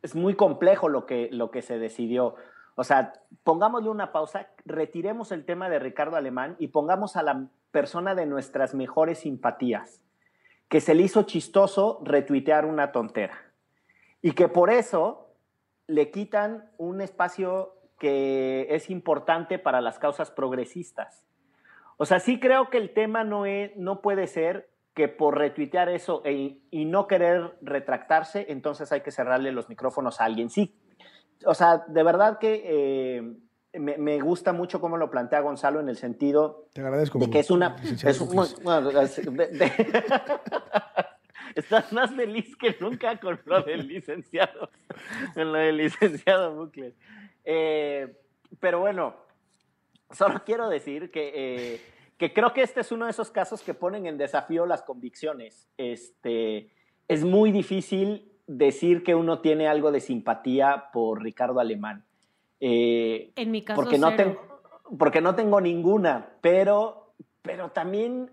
[0.02, 2.36] es muy complejo lo que, lo que se decidió.
[2.76, 3.12] O sea,
[3.44, 8.26] pongámosle una pausa, retiremos el tema de Ricardo Alemán y pongamos a la persona de
[8.28, 10.00] nuestras mejores simpatías
[10.74, 13.38] que se le hizo chistoso retuitear una tontera
[14.24, 15.28] y que por eso
[15.86, 21.28] le quitan un espacio que es importante para las causas progresistas.
[21.98, 25.90] O sea, sí creo que el tema no, es, no puede ser que por retuitear
[25.90, 30.50] eso e, y no querer retractarse, entonces hay que cerrarle los micrófonos a alguien.
[30.50, 30.76] Sí,
[31.46, 33.34] o sea, de verdad que eh,
[33.74, 37.76] me, gusta mucho cómo lo plantea Gonzalo en el sentido de que es una...
[41.56, 44.70] estás más feliz que nunca con lo del licenciado,
[45.34, 46.96] con lo del licenciado Bucles.
[47.44, 48.16] Eh,
[48.60, 49.16] pero bueno,
[50.12, 51.82] solo quiero decir que, eh,
[52.18, 55.68] que creo que este es uno de esos casos que ponen en desafío las convicciones.
[55.78, 56.70] Este,
[57.08, 62.06] es muy difícil decir que uno tiene algo de simpatía por Ricardo Alemán.
[62.66, 64.40] Eh, en mi caso, porque no, tengo,
[64.98, 68.32] porque no tengo ninguna, pero, pero también,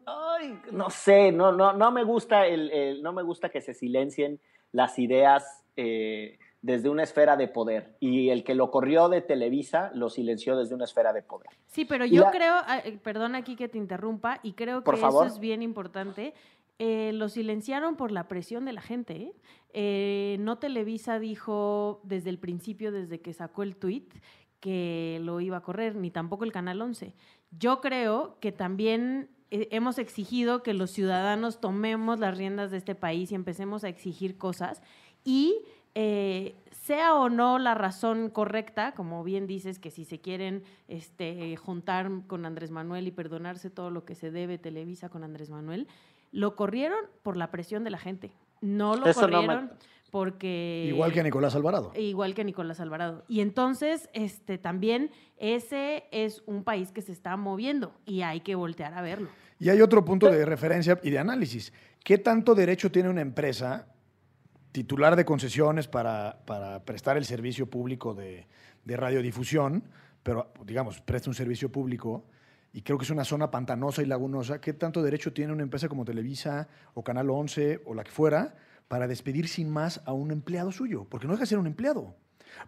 [0.71, 4.39] no sé, no, no, no, me gusta el, no me gusta que se silencien
[4.71, 7.97] las ideas eh, desde una esfera de poder.
[7.99, 11.49] Y el que lo corrió de Televisa lo silenció desde una esfera de poder.
[11.67, 15.25] Sí, pero yo creo, ah, eh, perdón aquí que te interrumpa, y creo que eso
[15.25, 16.35] es bien importante.
[16.81, 19.35] Lo silenciaron por la presión de la gente.
[19.73, 24.09] Eh, no Televisa dijo desde el principio, desde que sacó el tweet,
[24.61, 27.15] que lo iba a correr, ni tampoco el Canal 11.
[27.51, 32.95] Yo creo que también eh, hemos exigido que los ciudadanos tomemos las riendas de este
[32.95, 34.83] país y empecemos a exigir cosas
[35.25, 35.65] y
[35.95, 41.57] eh, sea o no la razón correcta, como bien dices, que si se quieren este,
[41.57, 45.89] juntar con Andrés Manuel y perdonarse todo lo que se debe Televisa con Andrés Manuel,
[46.33, 48.33] lo corrieron por la presión de la gente.
[48.61, 49.73] No lo corrieron
[50.11, 50.87] porque...
[50.89, 51.93] Igual que Nicolás Alvarado.
[51.97, 53.25] Igual que Nicolás Alvarado.
[53.29, 58.55] Y entonces, este, también ese es un país que se está moviendo y hay que
[58.55, 59.29] voltear a verlo.
[59.59, 61.73] Y hay otro punto de referencia y de análisis.
[62.03, 63.87] ¿Qué tanto derecho tiene una empresa
[64.73, 68.47] titular de concesiones para, para prestar el servicio público de,
[68.85, 69.85] de radiodifusión,
[70.23, 72.25] pero digamos, presta un servicio público?
[72.73, 75.89] Y creo que es una zona pantanosa y lagunosa, ¿qué tanto derecho tiene una empresa
[75.89, 78.55] como Televisa o Canal 11 o la que fuera
[78.89, 81.07] para despedir sin más a un empleado suyo?
[81.09, 82.15] Porque no deja de ser un empleado.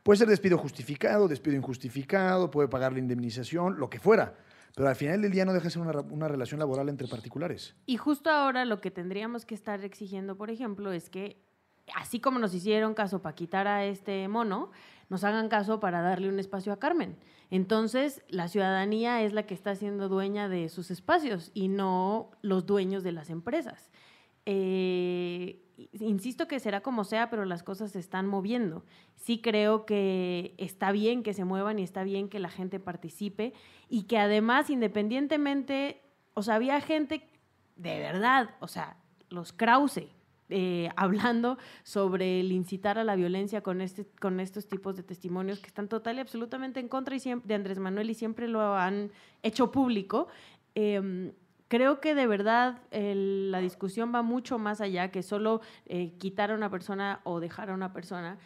[0.02, 4.36] Puede ser despido justificado, despido injustificado, puede pagar la indemnización, lo que fuera.
[4.74, 7.76] pero al final del día no deja de ser una, una relación laboral entre particulares.
[7.86, 11.42] Y justo ahora lo que tendríamos que estar exigiendo, por ejemplo, es que
[11.94, 14.70] así como nos hicieron caso para quitar a este mono,
[15.08, 17.16] nos hagan caso para darle un espacio a Carmen.
[17.52, 22.64] Entonces, la ciudadanía es la que está siendo dueña de sus espacios y no los
[22.64, 23.90] dueños de las empresas.
[24.46, 25.62] Eh,
[26.00, 28.86] insisto que será como sea, pero las cosas se están moviendo.
[29.16, 33.52] Sí creo que está bien que se muevan y está bien que la gente participe
[33.90, 36.00] y que además, independientemente,
[36.32, 37.28] o sea, había gente
[37.76, 38.96] de verdad, o sea,
[39.28, 40.08] los Krause,
[40.52, 45.60] eh, hablando sobre el incitar a la violencia con, este, con estos tipos de testimonios
[45.60, 48.74] que están total y absolutamente en contra y siempre, de Andrés Manuel y siempre lo
[48.74, 49.10] han
[49.42, 50.28] hecho público.
[50.74, 51.32] Em,
[51.68, 56.54] creo que de verdad la discusión va mucho más allá que solo eh, quitar a
[56.54, 58.38] una persona o dejar a una persona.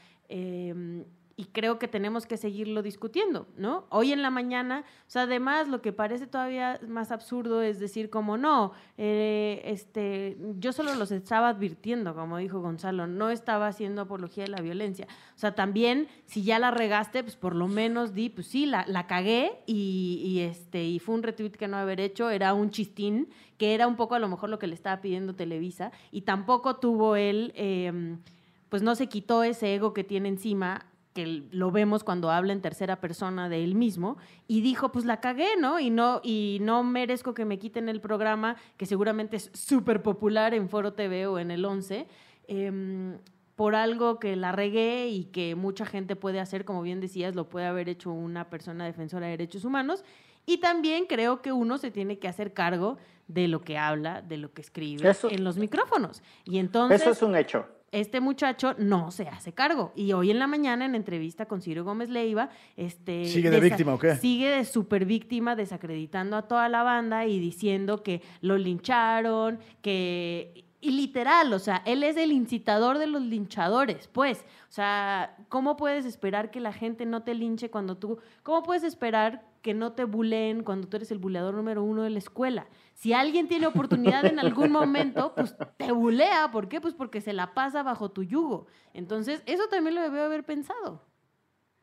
[1.39, 3.85] Y creo que tenemos que seguirlo discutiendo, ¿no?
[3.91, 8.09] Hoy en la mañana, o sea, además lo que parece todavía más absurdo es decir
[8.09, 14.01] como no, eh, este, yo solo los estaba advirtiendo, como dijo Gonzalo, no estaba haciendo
[14.01, 15.09] apología de la violencia.
[15.35, 18.87] O sea, también si ya la regaste, pues por lo menos di, pues sí, la,
[18.89, 23.29] la cagué y, este, y fue un retweet que no haber hecho, era un chistín,
[23.59, 26.77] que era un poco a lo mejor lo que le estaba pidiendo Televisa, y tampoco
[26.77, 27.53] tuvo él...
[27.57, 28.21] Em,
[28.69, 32.61] pues no se quitó ese ego que tiene encima que lo vemos cuando habla en
[32.61, 35.81] tercera persona de él mismo, y dijo, pues la cagué, ¿no?
[35.81, 40.53] Y no, y no merezco que me quiten el programa, que seguramente es súper popular
[40.53, 42.07] en Foro TV o en el 11,
[42.49, 43.17] em,
[43.55, 47.49] por algo que la regué y que mucha gente puede hacer, como bien decías, lo
[47.49, 50.05] puede haber hecho una persona defensora de derechos humanos.
[50.45, 54.37] Y también creo que uno se tiene que hacer cargo de lo que habla, de
[54.37, 56.23] lo que escribe en los micrófonos.
[56.45, 57.01] Y entonces...
[57.01, 59.93] Eso es un hecho este muchacho no se hace cargo.
[59.95, 63.95] Y hoy en la mañana, en entrevista con Ciro Gómez Leiva, este, ¿sigue de víctima
[63.95, 64.17] o qué?
[64.17, 70.65] Sigue de super víctima, desacreditando a toda la banda y diciendo que lo lincharon, que.
[70.79, 74.45] Y literal, o sea, él es el incitador de los linchadores, pues.
[74.69, 78.19] O sea, ¿cómo puedes esperar que la gente no te linche cuando tú.
[78.43, 82.11] ¿Cómo puedes esperar que no te buleen cuando tú eres el buleador número uno de
[82.11, 82.69] la escuela?
[82.95, 86.53] Si alguien tiene oportunidad en algún momento, pues te bulea.
[86.53, 86.81] ¿Por qué?
[86.81, 88.69] Pues porque se la pasa bajo tu yugo.
[88.95, 91.03] Entonces, eso también lo debe haber pensado.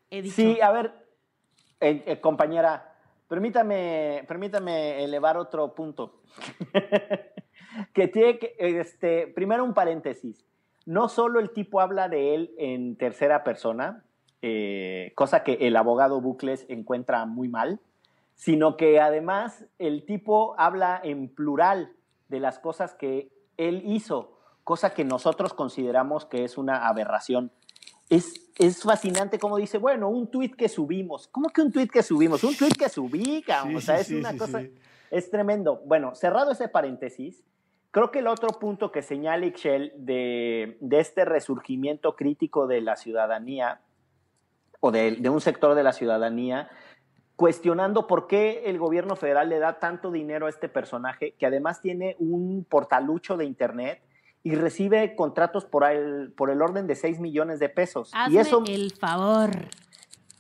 [0.10, 0.94] Sí, a ver,
[1.82, 2.96] eh, eh, compañera,
[3.28, 6.22] permítame, permítame elevar otro punto.
[7.94, 10.46] que tiene que, este, primero un paréntesis.
[10.86, 14.06] No solo el tipo habla de él en tercera persona,
[14.46, 17.80] eh, cosa que el abogado Bucles encuentra muy mal,
[18.36, 21.94] sino que además el tipo habla en plural
[22.28, 27.54] de las cosas que él hizo, cosa que nosotros consideramos que es una aberración.
[28.10, 31.30] Es, es fascinante como dice, bueno, un tuit que subimos.
[31.30, 32.44] ¿Cómo que un tuit que subimos?
[32.44, 34.62] Un tuit que subí, o sea, es una cosa,
[35.10, 35.82] es tremendo.
[35.86, 37.42] Bueno, cerrado ese paréntesis,
[37.92, 42.98] creo que el otro punto que señala Ixchel de, de este resurgimiento crítico de la
[42.98, 43.80] ciudadanía
[44.86, 46.70] o de, de un sector de la ciudadanía
[47.38, 51.82] cuestionando por qué el gobierno federal le da tanto dinero a este personaje, que además
[51.82, 54.02] tiene un portalucho de Internet
[54.44, 58.12] y recibe contratos por el, por el orden de 6 millones de pesos.
[58.14, 59.52] Hazme y eso, el favor.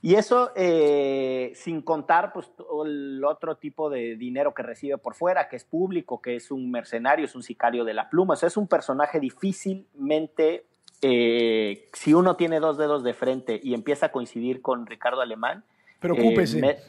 [0.01, 2.51] Y eso eh, sin contar pues,
[2.86, 6.69] el otro tipo de dinero que recibe por fuera, que es público, que es un
[6.69, 8.34] mercenario, es un sicario de la pluma.
[8.34, 10.65] O sea, es un personaje difícilmente,
[11.04, 15.63] eh, si uno tiene dos dedos de frente y empieza a coincidir con Ricardo Alemán,
[16.04, 16.60] Preocúpese.
[16.60, 16.80] Eh,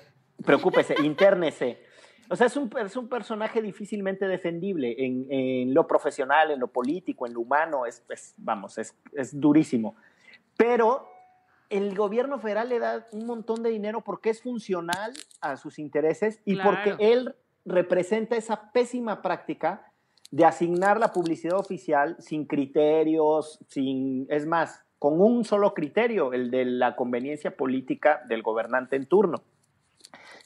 [0.44, 1.78] preocúpese, internese.
[2.28, 7.26] O sea, es un, es un personaje difícilmente defendible en, lo profesional, en lo político,
[7.26, 8.02] en lo humano, es,
[8.36, 9.94] vamos, es, es, durísimo.
[10.56, 11.08] Pero
[11.70, 16.40] el gobierno federal le da un montón de dinero porque es funcional a sus intereses
[16.44, 19.92] y porque él representa esa pésima práctica
[20.34, 26.50] de asignar la publicidad oficial sin criterios, sin, es más, con un solo criterio, el
[26.50, 29.44] de la conveniencia política del gobernante en turno,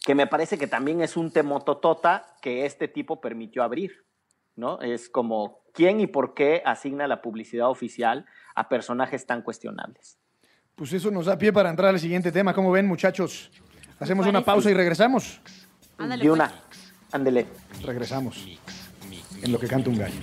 [0.04, 4.04] que me parece que también es un temototota que este tipo permitió abrir,
[4.56, 4.78] ¿no?
[4.82, 10.18] Es como quién y por qué asigna la publicidad oficial a personajes tan cuestionables.
[10.74, 12.52] Pues eso nos da pie para entrar al siguiente tema.
[12.52, 13.50] ¿Cómo ven, muchachos?
[13.98, 15.40] Hacemos una pausa y regresamos.
[15.96, 16.92] Ándale, y una, pues.
[17.10, 17.46] ándele.
[17.82, 18.46] Regresamos.
[19.42, 20.14] En lo que canta un gallo.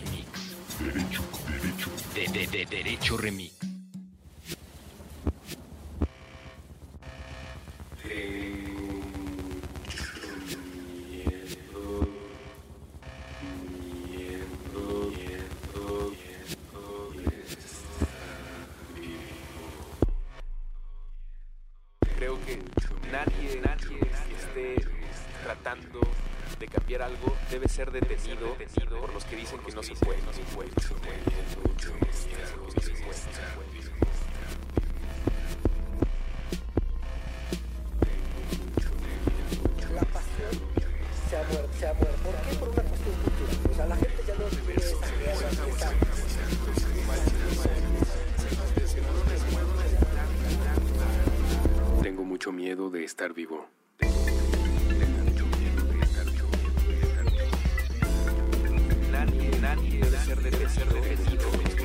[0.80, 1.90] Derecho, derecho.
[2.14, 3.55] De, de, de, derecho remix.
[26.76, 28.56] Cambiar algo debe ser detenido
[29.00, 30.22] por los que dicen que no se puede.
[30.24, 30.70] No se puede.
[39.94, 40.52] la pasión
[41.30, 42.18] se ha muerto, se ha muerto.
[42.24, 42.56] ¿Por qué?
[42.58, 43.72] Por una cuestión cultural.
[43.72, 45.94] O sea, la gente ya no quiere esa guerra, esa-
[52.02, 53.66] Tengo mucho miedo de estar vivo.
[59.66, 61.85] Nadie, debe ser, debe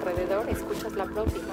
[0.00, 1.49] alrededor, escuchas la propia.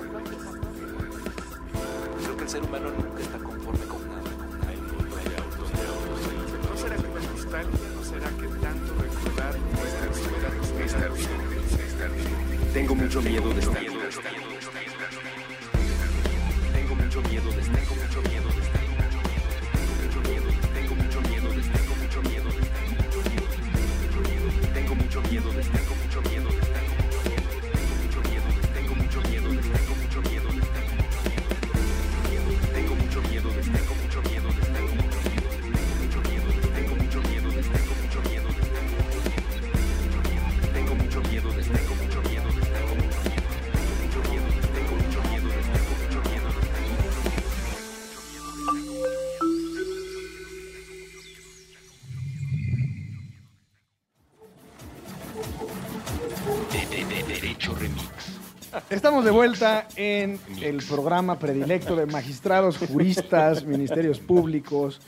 [58.98, 65.00] Estamos de vuelta en el programa predilecto de magistrados, juristas, ministerios públicos.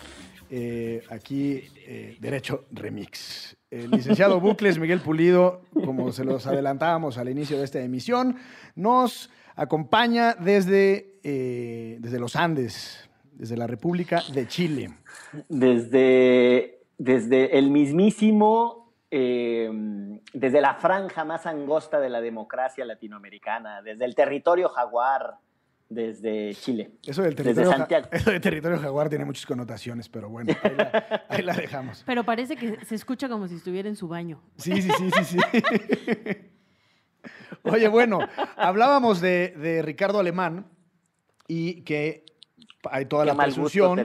[0.51, 3.57] eh, aquí, eh, Derecho Remix.
[3.71, 8.35] El licenciado Bucles, Miguel Pulido, como se los adelantábamos al inicio de esta emisión,
[8.75, 14.91] nos acompaña desde, eh, desde los Andes, desde la República de Chile.
[15.47, 18.78] Desde, desde el mismísimo,
[19.11, 19.69] eh,
[20.33, 25.35] desde la franja más angosta de la democracia latinoamericana, desde el territorio jaguar,
[25.89, 26.91] desde Chile.
[27.07, 28.07] Eso del Desde territorio, ja- Santiago.
[28.11, 32.03] eso del territorio jaguar tiene muchas connotaciones, pero bueno, ahí la, ahí la dejamos.
[32.05, 34.39] Pero parece que se escucha como si estuviera en su baño.
[34.57, 35.37] Sí, sí, sí, sí, sí.
[37.63, 38.19] Oye, bueno,
[38.55, 40.67] hablábamos de, de Ricardo Alemán
[41.47, 42.23] y que
[42.89, 43.99] hay toda Qué la presunción,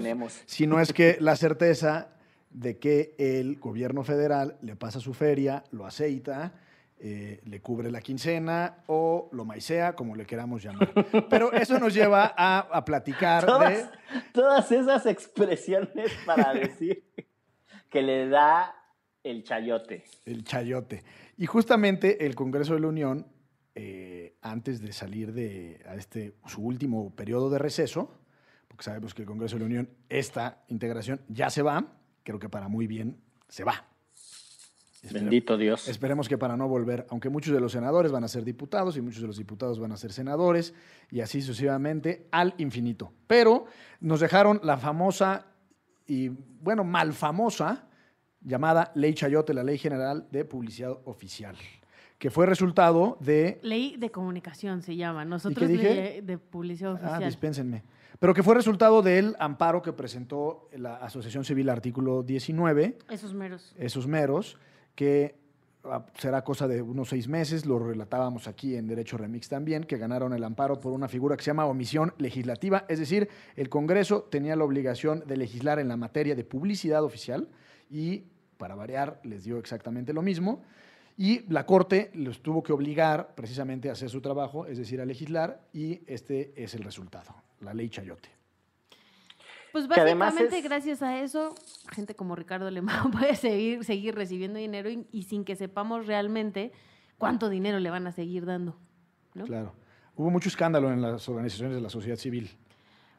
[0.46, 2.13] si no es que la certeza
[2.54, 6.54] de que el gobierno federal le pasa su feria, lo aceita,
[6.98, 10.94] eh, le cubre la quincena o lo maicea, como le queramos llamar.
[11.28, 13.46] Pero eso nos lleva a, a platicar de...
[13.46, 13.90] Todas,
[14.32, 17.04] todas esas expresiones para decir
[17.90, 18.74] que le da
[19.24, 20.04] el chayote.
[20.24, 21.02] El chayote.
[21.36, 23.26] Y justamente el Congreso de la Unión,
[23.74, 28.16] eh, antes de salir de a este, su último periodo de receso,
[28.68, 32.48] porque sabemos que el Congreso de la Unión, esta integración ya se va, creo que
[32.48, 33.16] para muy bien
[33.48, 33.84] se va.
[35.02, 35.86] Espere- Bendito Dios.
[35.86, 39.02] Esperemos que para no volver, aunque muchos de los senadores van a ser diputados y
[39.02, 40.72] muchos de los diputados van a ser senadores
[41.10, 43.12] y así sucesivamente al infinito.
[43.26, 43.66] Pero
[44.00, 45.46] nos dejaron la famosa
[46.06, 47.86] y, bueno, mal famosa
[48.40, 51.54] llamada Ley Chayote, la Ley General de Publicidad Oficial,
[52.18, 53.58] que fue resultado de...
[53.62, 55.24] Ley de comunicación se llama.
[55.26, 55.94] Nosotros dije?
[55.94, 57.24] ley de publicidad Ah, oficial.
[57.26, 57.82] dispénsenme.
[58.18, 63.74] Pero que fue resultado del amparo que presentó la Asociación Civil Artículo 19 Esos meros.
[63.76, 64.58] esos meros,
[64.94, 65.34] que
[65.84, 69.98] ah, será cosa de unos seis meses, lo relatábamos aquí en Derecho Remix también, que
[69.98, 74.22] ganaron el amparo por una figura que se llama omisión legislativa, es decir, el Congreso
[74.22, 77.48] tenía la obligación de legislar en la materia de publicidad oficial
[77.90, 78.24] y,
[78.58, 80.62] para variar, les dio exactamente lo mismo.
[81.16, 85.04] Y la Corte los tuvo que obligar precisamente a hacer su trabajo, es decir, a
[85.04, 87.34] legislar, y este es el resultado,
[87.64, 88.28] la ley Chayote.
[89.72, 91.54] Pues básicamente es- gracias a eso,
[91.90, 96.70] gente como Ricardo Alemán puede seguir, seguir recibiendo dinero y, y sin que sepamos realmente
[97.18, 98.76] cuánto dinero le van a seguir dando.
[99.34, 99.44] ¿no?
[99.46, 99.74] Claro.
[100.16, 102.50] Hubo mucho escándalo en las organizaciones de la sociedad civil.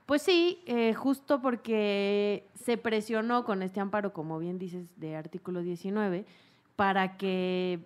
[0.05, 5.61] Pues sí, eh, justo porque se presionó con este amparo, como bien dices, de artículo
[5.61, 6.25] 19,
[6.77, 7.85] para que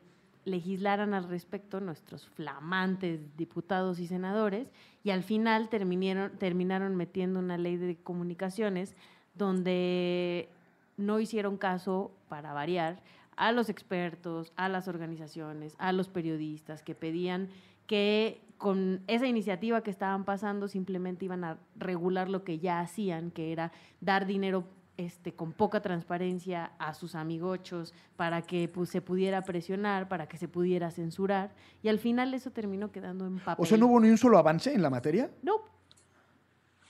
[0.50, 4.72] legislaran al respecto nuestros flamantes diputados y senadores
[5.04, 8.96] y al final terminaron, terminaron metiendo una ley de comunicaciones
[9.36, 10.50] donde
[10.98, 13.02] no hicieron caso, para variar,
[13.38, 17.48] a los expertos, a las organizaciones, a los periodistas que pedían
[17.88, 23.32] que con esa iniciativa que estaban pasando simplemente iban a regular lo que ya hacían,
[23.32, 23.72] que era
[24.02, 24.66] dar dinero
[25.00, 30.36] este, con poca transparencia a sus amigochos para que pues, se pudiera presionar, para que
[30.36, 31.52] se pudiera censurar.
[31.82, 33.64] Y al final eso terminó quedando en papel.
[33.64, 35.32] O sea, ¿no hubo ni un solo avance en la materia?
[35.42, 35.62] No.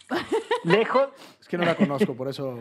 [0.63, 2.57] Lejos, Es que no la conozco, por eso...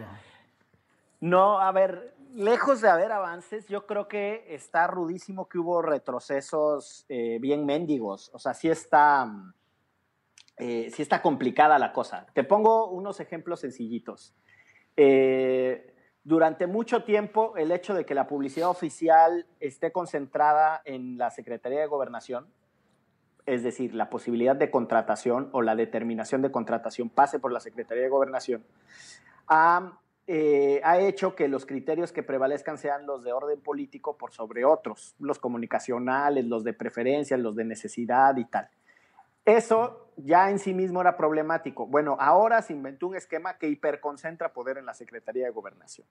[1.21, 7.07] No, a ver, lejos de haber avances, yo creo que está rudísimo que hubo retrocesos
[7.09, 8.31] eh, bien mendigos.
[8.35, 9.33] O sea, sí está,
[10.59, 12.27] eh, sí está complicada la cosa.
[12.35, 14.35] Te pongo unos ejemplos sencillitos.
[15.01, 15.95] Eh,
[16.25, 21.79] durante mucho tiempo, el hecho de que la publicidad oficial esté concentrada en la Secretaría
[21.79, 22.49] de Gobernación,
[23.47, 28.03] es decir, la posibilidad de contratación o la determinación de contratación pase por la Secretaría
[28.03, 28.65] de Gobernación,
[29.47, 34.33] ha, eh, ha hecho que los criterios que prevalezcan sean los de orden político por
[34.33, 38.69] sobre otros, los comunicacionales, los de preferencia, los de necesidad y tal.
[39.49, 41.87] Eso ya en sí mismo era problemático.
[41.87, 46.07] Bueno, ahora se inventó un esquema que hiperconcentra poder en la Secretaría de Gobernación.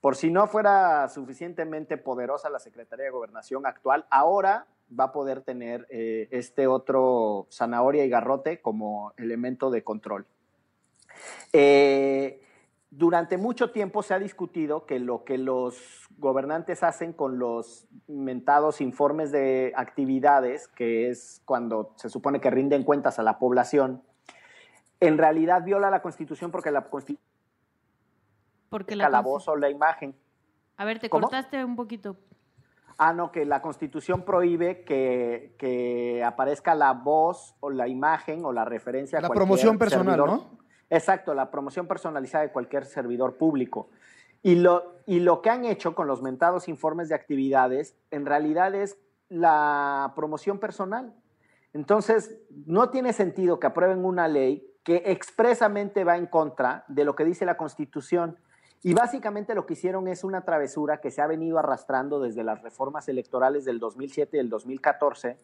[0.00, 4.66] Por si no fuera suficientemente poderosa la Secretaría de Gobernación actual, ahora
[4.98, 10.24] va a poder tener eh, este otro zanahoria y garrote como elemento de control.
[11.52, 12.40] Eh,
[12.90, 18.80] durante mucho tiempo se ha discutido que lo que los gobernantes hacen con los mentados
[18.80, 24.02] informes de actividades, que es cuando se supone que rinden cuentas a la población,
[24.98, 27.30] en realidad viola la Constitución porque la Constitución
[28.68, 30.14] Porque la, la, voz o la imagen.
[30.76, 31.22] A ver, te ¿Cómo?
[31.22, 32.16] cortaste un poquito.
[32.98, 38.52] Ah, no, que la Constitución prohíbe que, que aparezca la voz o la imagen o
[38.52, 40.28] la referencia a La promoción personal, servidor.
[40.28, 40.58] ¿no?
[40.90, 43.88] Exacto, la promoción personalizada de cualquier servidor público.
[44.42, 48.74] Y lo, y lo que han hecho con los mentados informes de actividades, en realidad
[48.74, 51.14] es la promoción personal.
[51.72, 52.36] Entonces,
[52.66, 57.24] no tiene sentido que aprueben una ley que expresamente va en contra de lo que
[57.24, 58.36] dice la Constitución.
[58.82, 62.62] Y básicamente lo que hicieron es una travesura que se ha venido arrastrando desde las
[62.62, 65.36] reformas electorales del 2007 y del 2014,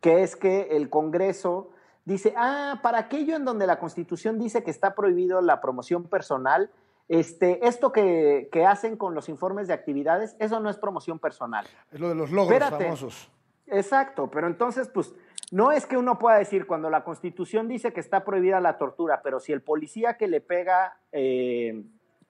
[0.00, 1.70] que es que el Congreso
[2.04, 6.70] dice, ah, para aquello en donde la Constitución dice que está prohibido la promoción personal,
[7.08, 11.66] este, esto que, que hacen con los informes de actividades, eso no es promoción personal.
[11.90, 12.84] Es lo de los logros Espérate.
[12.84, 13.30] famosos.
[13.66, 15.14] Exacto, pero entonces, pues,
[15.50, 19.20] no es que uno pueda decir cuando la Constitución dice que está prohibida la tortura,
[19.22, 21.84] pero si el policía que le pega eh,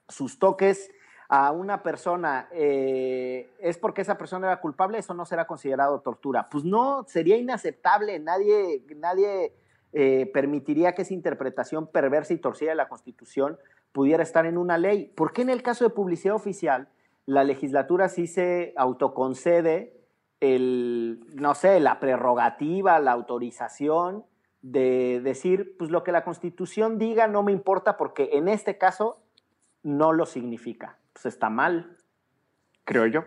[0.08, 0.90] sus toques
[1.28, 6.48] a una persona eh, es porque esa persona era culpable, eso no será considerado tortura.
[6.50, 9.52] Pues no, sería inaceptable, nadie, nadie
[9.92, 13.58] eh, permitiría que esa interpretación perversa y torcida de la Constitución
[13.92, 15.12] pudiera estar en una ley.
[15.14, 16.88] ¿Por qué en el caso de publicidad oficial
[17.26, 20.00] la legislatura sí se autoconcede
[20.40, 24.24] el, no sé, la prerrogativa, la autorización
[24.62, 29.18] de decir, pues lo que la Constitución diga no me importa porque en este caso
[29.82, 30.98] no lo significa.
[31.12, 31.96] Pues está mal,
[32.84, 33.24] creo yo.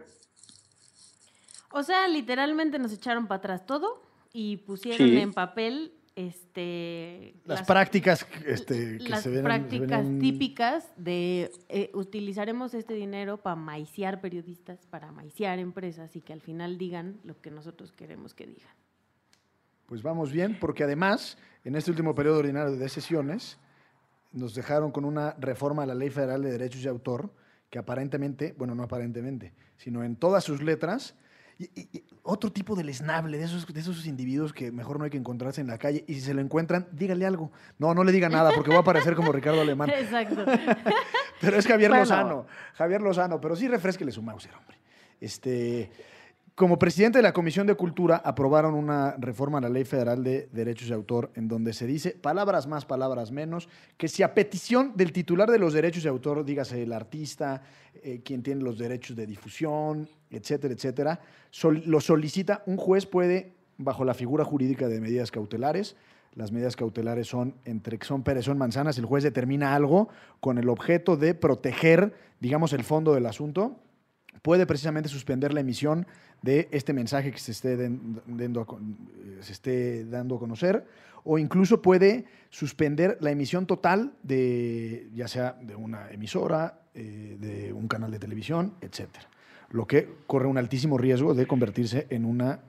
[1.72, 4.01] O sea, literalmente nos echaron para atrás todo
[4.34, 5.18] y pusieron Sí.
[5.18, 12.74] en papel este Las, prácticas este, que las se ven prácticas típicas de eh, utilizaremos
[12.74, 17.51] este dinero para maiciar periodistas, para maiciar empresas y que al final digan lo que
[17.51, 18.74] nosotros queremos que digan.
[19.88, 23.59] Pues vamos bien, porque además, en este último periodo ordinario de sesiones,
[24.32, 27.32] nos dejaron con una reforma a la Ley Federal de Derechos de Autor,
[27.70, 31.16] que aparentemente, bueno, no aparentemente, sino en todas sus letras,
[31.60, 35.06] y, y- y otro tipo de lesnable, de esos, de esos individuos que mejor no
[35.06, 37.51] hay que encontrarse en la calle, y si se lo encuentran, dígale algo.
[37.78, 39.89] No, no le diga nada, porque va a parecer como Ricardo Alemán.
[39.95, 40.43] Exacto.
[41.39, 42.03] Pero es Javier Bueno.
[42.03, 42.47] Lozano.
[42.74, 44.78] Javier Lozano, pero sí refresquele su Mauser, hombre.
[45.22, 45.91] Este,
[46.56, 50.47] como presidente de la Comisión de Cultura, aprobaron una reforma a la Ley Federal de
[50.53, 54.93] Derechos de Autor, en donde se dice, palabras más, palabras menos, que si a petición
[54.95, 57.62] del titular de los derechos de autor, dígase el artista,
[58.01, 61.20] eh, quien tiene los derechos de difusión, etcétera, etcétera,
[61.62, 65.97] lo solicita, un juez puede, bajo la figura jurídica de medidas cautelares,
[66.36, 70.08] las medidas cautelares son entre que son peras, son manzanas, el juez determina algo
[70.39, 73.78] con el objeto de proteger, digamos, el fondo del asunto,
[74.46, 76.06] puede precisamente suspender la emisión
[76.43, 77.76] de este mensaje que se esté,
[78.28, 80.86] dando a se esté dando a conocer,
[81.24, 87.74] o incluso puede suspender la emisión total de, ya sea de una emisora, eh, de
[87.74, 89.28] un canal de televisión, etcétera.
[89.72, 92.60] Lo que corre un altísimo riesgo de convertirse en una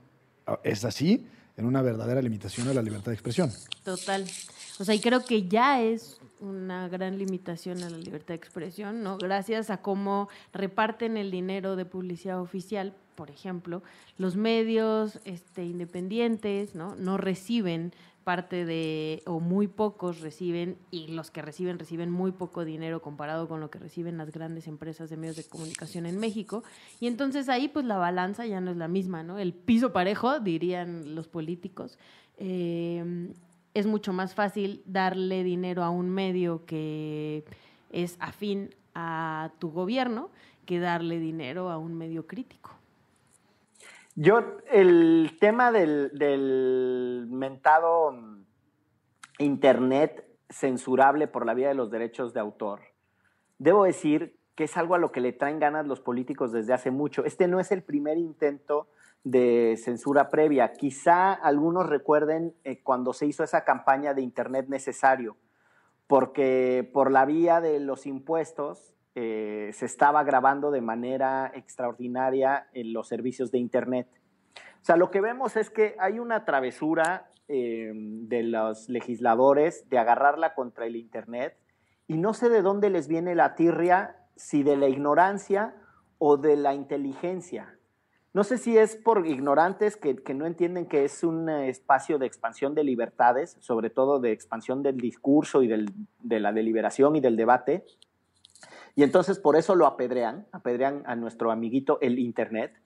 [0.65, 1.27] es así
[1.59, 3.53] en una verdadera limitación a la libertad de expresión.
[3.85, 4.25] Total.
[4.79, 9.03] O sea, y creo que ya es una gran limitación a la libertad de expresión,
[9.03, 9.19] ¿no?
[9.19, 13.83] Gracias a cómo reparten el dinero de publicidad oficial, por ejemplo,
[14.19, 16.95] los medios este, independientes, ¿no?
[16.97, 17.93] No reciben
[18.27, 23.47] parte de, o muy pocos reciben, y los que reciben reciben muy poco dinero comparado
[23.47, 26.65] con lo que reciben las grandes empresas de medios de comunicación en México.
[26.99, 29.39] Y entonces ahí pues la balanza ya no es la misma, ¿no?
[29.39, 32.01] El piso parejo, dirían los políticos.
[32.37, 33.33] Eh,
[33.77, 37.45] es mucho más fácil darle dinero a un medio que
[37.93, 40.31] es afín a tu gobierno
[40.65, 42.71] que darle dinero a un medio crítico.
[44.15, 48.45] Yo, el tema del, mentado mm,
[49.41, 52.81] Internet censurable por la vía de los derechos de autor,
[53.59, 56.91] debo decir que es algo a lo que le traen ganas los políticos desde hace
[56.91, 57.27] mucho.
[57.27, 58.89] Este no es el primer intento
[59.27, 60.73] de censura previa.
[60.73, 65.37] Quizá algunos recuerden eh, cuando se hizo esa campaña de Internet necesario,
[66.07, 72.93] porque por la vía de los impuestos eh, se estaba grabando de manera extraordinaria en
[72.93, 74.07] los servicios de Internet.
[74.81, 79.99] O sea, lo que vemos es que hay una travesura eh, de los legisladores de
[79.99, 81.57] agarrarla contra el Internet
[82.07, 85.75] y no sé de dónde les viene la tirria, si de la ignorancia
[86.19, 87.76] o de la inteligencia.
[88.37, 92.27] No sé si es por ignorantes que, que, no entienden que es un espacio de
[92.27, 97.21] expansión de libertades, sobre todo de expansión del discurso y del, de la deliberación y
[97.21, 97.87] del debate.
[98.95, 102.79] Y entonces por eso lo apedrean, apedrean a nuestro amiguito el Internet.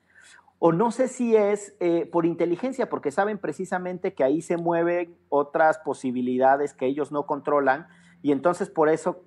[0.60, 5.16] O no sé si es eh, por inteligencia, porque saben precisamente que ahí se mueven
[5.30, 7.88] otras posibilidades que ellos no controlan.
[8.22, 9.24] Y entonces por eso,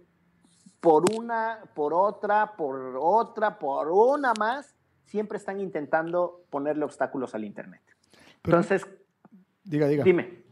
[0.79, 4.73] por una, por otra, por otra, por una más,
[5.05, 7.81] siempre están intentando ponerle obstáculos al Internet.
[8.41, 8.87] Pero- Entonces,
[9.63, 10.03] Diga, diga.
[10.03, 10.43] dime.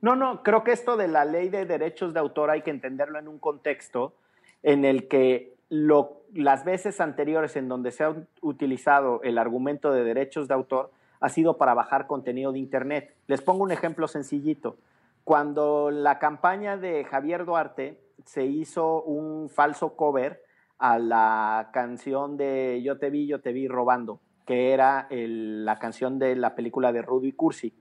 [0.00, 3.18] No, no, creo que esto de la ley de derechos de autor hay que entenderlo
[3.18, 4.14] en un contexto
[4.62, 10.04] en el que lo- las veces anteriores en donde se ha utilizado el argumento de
[10.04, 10.90] derechos de autor
[11.20, 13.14] ha sido para bajar contenido de Internet.
[13.26, 14.76] Les pongo un ejemplo sencillito.
[15.24, 20.42] Cuando la campaña de Javier Duarte se hizo un falso cover
[20.78, 25.78] a la canción de Yo te vi, yo te vi robando, que era el- la
[25.78, 27.74] canción de la película de Rudy Cursi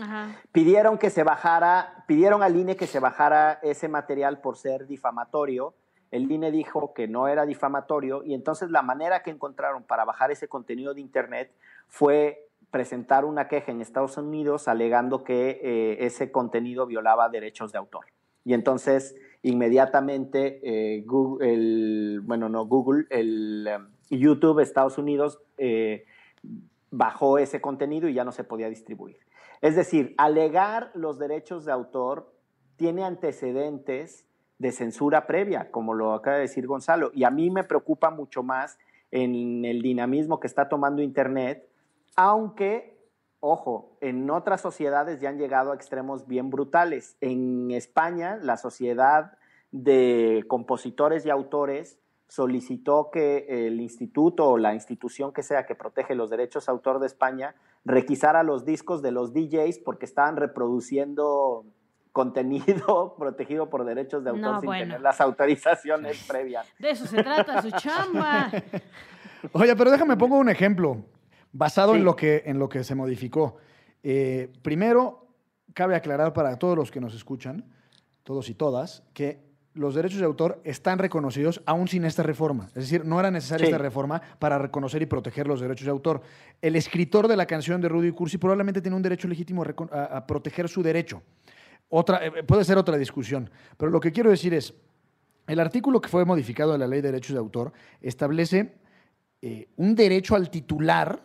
[0.00, 0.36] Ajá.
[0.52, 5.74] pidieron que se bajara, pidieron al INE que se bajara ese material por ser difamatorio.
[6.10, 10.30] El INE dijo que no era difamatorio y entonces la manera que encontraron para bajar
[10.30, 11.52] ese contenido de Internet
[11.88, 17.78] fue presentar una queja en Estados Unidos alegando que eh, ese contenido violaba derechos de
[17.78, 18.06] autor.
[18.44, 23.78] Y entonces inmediatamente eh, Google, el, bueno, no Google, el eh,
[24.10, 26.04] YouTube Estados Unidos eh,
[26.90, 29.18] bajó ese contenido y ya no se podía distribuir.
[29.60, 32.32] Es decir, alegar los derechos de autor
[32.76, 34.24] tiene antecedentes
[34.58, 38.42] de censura previa, como lo acaba de decir Gonzalo, y a mí me preocupa mucho
[38.42, 38.78] más
[39.10, 41.68] en el dinamismo que está tomando Internet,
[42.16, 42.97] aunque,
[43.40, 47.16] ojo, en otras sociedades ya han llegado a extremos bien brutales.
[47.20, 49.32] En España, la sociedad
[49.70, 56.14] de compositores y autores solicitó que el instituto o la institución que sea que protege
[56.14, 61.64] los derechos de autor de España requisara los discos de los DJs porque estaban reproduciendo
[62.12, 64.84] contenido protegido por derechos de autor No, sin bueno.
[64.84, 66.66] tener las autorizaciones previas.
[66.78, 68.50] De eso se trata su chamba.
[69.52, 70.98] Oye, pero déjame pongo un ejemplo
[71.52, 71.98] basado Sí.
[71.98, 73.56] en, lo que, en lo que se modificó.
[74.02, 75.26] Eh, primero,
[75.74, 77.64] cabe aclarar para todos los que nos escuchan,
[78.22, 82.66] todos y todas, que los derechos de autor están reconocidos aún sin esta reforma.
[82.68, 83.72] Es decir, no era necesaria Sí.
[83.72, 86.20] esta reforma para reconocer y proteger los derechos de autor.
[86.60, 89.92] El escritor de la canción de Rudy Cursi probablemente tiene un derecho legítimo a, recon-
[89.92, 91.22] a- a proteger su derecho.
[91.88, 94.74] Otra, eh, puede ser otra discusión, pero lo que quiero decir es,
[95.46, 98.74] el artículo que fue modificado de la Ley de Derechos de Autor establece
[99.40, 101.22] eh, un derecho al titular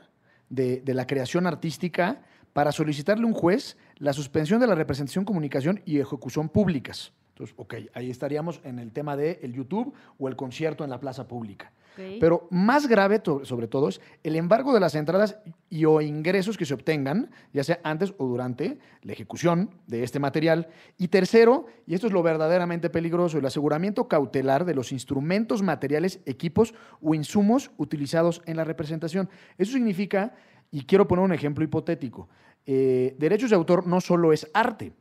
[0.50, 2.22] de, de la creación artística
[2.54, 7.14] para solicitarle a un juez la suspensión de la representación, comunicación y ejecución públicas.
[7.30, 11.00] Entonces, ok, ahí estaríamos en el tema del el YouTube o el concierto en la
[11.00, 11.72] plaza pública.
[11.96, 15.38] Pero más grave, sobre todo, es el embargo de las entradas
[15.70, 20.20] y o ingresos que se obtengan, ya sea antes o durante la ejecución de este
[20.20, 20.68] material.
[20.98, 26.20] Y tercero, y esto es lo verdaderamente peligroso, el aseguramiento cautelar de los instrumentos, materiales,
[26.26, 29.30] equipos o insumos utilizados en la representación.
[29.58, 30.34] Eso significa,
[30.72, 32.30] y quiero poner un ejemplo hipotético,
[32.66, 34.94] eh, derechos de autor no solo es arte,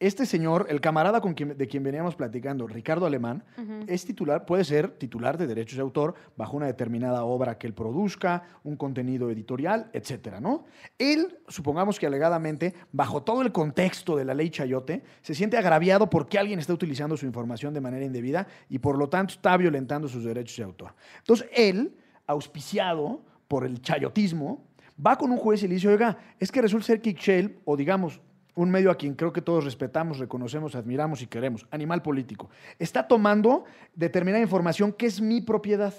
[0.00, 3.44] este señor, el camarada con quien- de quien veníamos platicando, Ricardo Alemán,
[3.86, 7.74] es titular, puede ser titular de derechos de autor bajo una determinada obra que él
[7.74, 10.64] produzca, un contenido editorial, etcétera, ¿no?
[10.98, 16.08] Él, supongamos que alegadamente, bajo todo el contexto de la ley Chayote, se siente agraviado
[16.08, 20.08] porque alguien está utilizando su información de manera indebida y por lo tanto está violentando
[20.08, 20.94] sus derechos de autor.
[21.18, 21.94] Entonces, él,
[22.26, 24.64] auspiciado por el chayotismo,
[25.04, 27.76] va con un juez y le dice, oiga, es que resulta ser que Ixchel, o
[27.76, 28.20] digamos,
[28.62, 33.08] un medio a quien creo que todos respetamos, reconocemos, admiramos y queremos, animal político, está
[33.08, 35.94] tomando determinada información que es mi propiedad.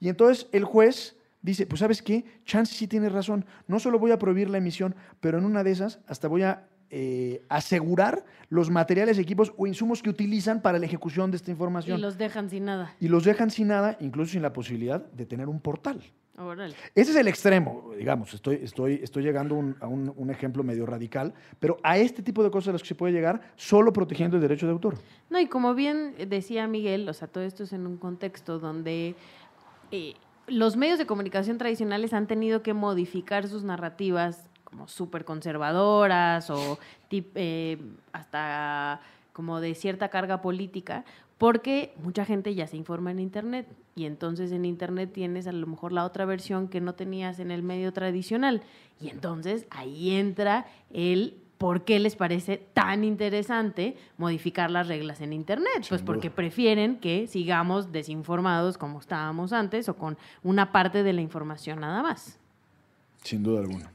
[0.00, 4.12] Y entonces el juez dice, pues sabes qué, Chance sí tiene razón, no solo voy
[4.12, 8.70] a prohibir la emisión, pero en una de esas hasta voy a eh, asegurar los
[8.70, 12.00] materiales, equipos o insumos que utilizan para la ejecución de esta Y información.
[12.00, 12.94] los dejan sin nada.
[13.00, 16.00] y los dejan sin nada, incluso sin la posibilidad de tener un portal.
[16.38, 16.74] Órale.
[16.94, 20.86] Ese es el extremo, digamos, estoy, estoy, estoy llegando un- a un, un ejemplo medio
[20.86, 24.36] radical, pero a este tipo de cosas a las que se puede llegar solo protegiendo
[24.36, 24.96] el derecho de autor.
[25.30, 29.16] No, y como bien decía Miguel, o sea, todo esto es en un contexto donde
[29.90, 30.14] eh,
[30.46, 36.78] los medios de comunicación tradicionales han tenido que modificar sus narrativas como súper conservadoras o
[37.10, 37.78] tip- eh,
[38.12, 39.00] hasta
[39.32, 41.04] como de cierta carga política,
[41.38, 45.66] porque mucha gente ya se informa en Internet y entonces en Internet tienes a lo
[45.66, 48.62] mejor la otra versión que no tenías en el medio tradicional
[49.00, 55.32] y entonces ahí entra el por qué les parece tan interesante modificar las reglas en
[55.32, 55.86] Internet.
[55.88, 61.20] pues porque prefieren que sigamos desinformados como estábamos antes o con una parte de la
[61.20, 62.38] información nada más.
[63.24, 63.90] Sin duda alguna.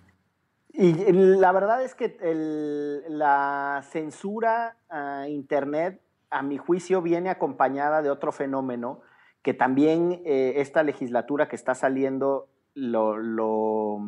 [0.74, 6.02] Y la verdad es que el- la censura a Internet,
[6.34, 9.02] a mi juicio, viene acompañada de otro fenómeno
[9.44, 14.00] que también eh, esta legislatura que está saliendo lo, lo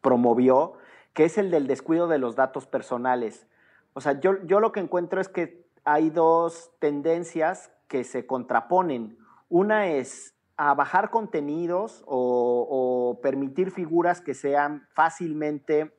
[0.00, 0.74] promovió,
[1.12, 3.46] que es el del descuido de los datos personales.
[3.92, 9.18] O sea, yo, yo lo que encuentro es que hay dos tendencias que se contraponen.
[9.48, 15.92] Una es a bajar contenidos o permitir figuras que sean fácilmente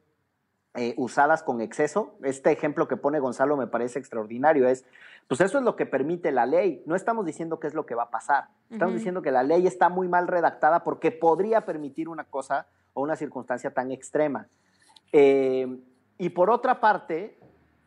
[0.75, 2.15] eh, usadas con exceso.
[2.23, 4.67] Este ejemplo que pone Gonzalo me parece extraordinario.
[4.67, 4.85] Es,
[5.27, 6.83] pues eso es lo que permite la ley.
[6.85, 8.49] No estamos diciendo qué es lo que va a pasar.
[8.69, 13.01] Estamos diciendo que la ley está muy mal redactada porque podría permitir una cosa o
[13.01, 14.47] una circunstancia tan extrema.
[15.11, 15.79] Eh,
[16.17, 17.37] y por otra parte,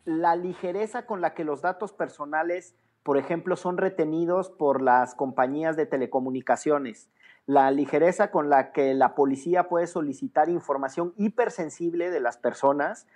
[0.05, 5.77] la ligereza con la que los datos personales, por ejemplo, son retenidos por las compañías
[5.77, 7.11] de telecomunicaciones,
[7.49, 13.07] la ligereza con la que la policía puede solicitar información hipersensible de las personas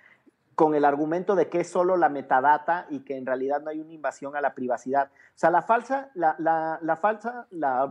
[0.55, 3.79] con el argumento de que es solo la metadata y que en realidad no hay
[3.79, 5.09] una invasión a la privacidad.
[5.11, 7.87] O sea, la falsa, la, la, la falsa, la...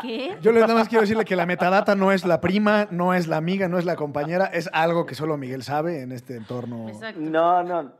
[0.00, 0.36] ¿Qué?
[0.36, 0.38] qué?
[0.40, 3.36] Yo nada más quiero decirle que la metadata no es la prima, no es la
[3.36, 6.88] amiga, no es la compañera, es algo que solo Miguel sabe en este entorno.
[6.88, 7.20] Exacto.
[7.20, 7.90] No, no.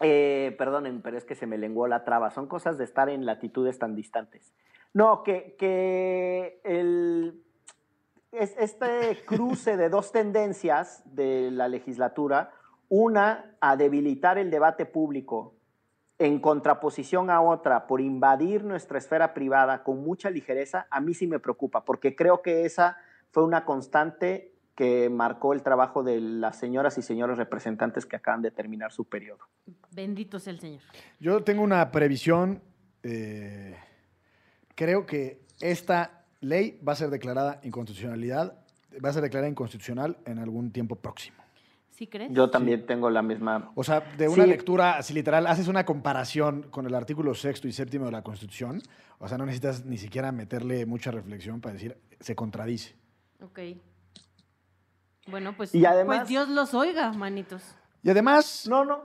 [0.00, 2.30] Eh, perdonen, pero es que se me lenguó la traba.
[2.30, 4.52] Son cosas de estar en latitudes tan distantes.
[4.94, 7.42] No, que, que el,
[8.32, 12.52] es, este cruce de dos tendencias de la legislatura,
[12.88, 15.54] una a debilitar el debate público
[16.18, 21.26] en contraposición a otra por invadir nuestra esfera privada con mucha ligereza, a mí sí
[21.26, 22.96] me preocupa, porque creo que esa
[23.30, 28.42] fue una constante que marcó el trabajo de las señoras y señores representantes que acaban
[28.42, 29.40] de terminar su periodo.
[29.90, 30.80] Bendito sea el Señor.
[31.18, 32.62] Yo tengo una previsión.
[33.02, 33.76] eh,
[34.78, 38.56] creo que esta ley va a ser declarada inconstitucionalidad,
[39.04, 41.36] va a ser declarada inconstitucional en algún tiempo próximo.
[41.90, 42.30] ¿Sí crees?
[42.32, 43.72] Yo también tengo la misma...
[43.74, 44.50] O sea, de una Sí.
[44.50, 48.80] lectura así literal, haces una comparación con el artículo sexto y séptimo de la Constitución.
[49.18, 52.94] O sea, no necesitas ni siquiera meterle mucha reflexión para decir, se contradice.
[53.42, 53.58] Ok.
[55.26, 57.64] Bueno, pues, Y además- pues Dios los oiga, manitos.
[58.04, 59.02] Y además, No, no.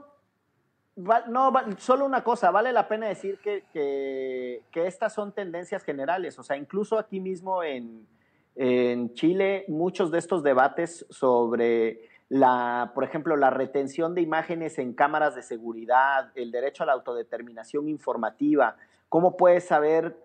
[0.96, 6.38] Va- no, solo una cosa, vale la pena decir que, que- estas son tendencias generales.
[6.38, 8.06] O sea, incluso aquí mismo en,
[8.54, 14.92] en Chile, muchos de estos debates sobre la, por ejemplo, la retención de imágenes en
[14.92, 18.76] cámaras de seguridad, el derecho a la autodeterminación informativa,
[19.08, 20.16] ¿cómo puedes saber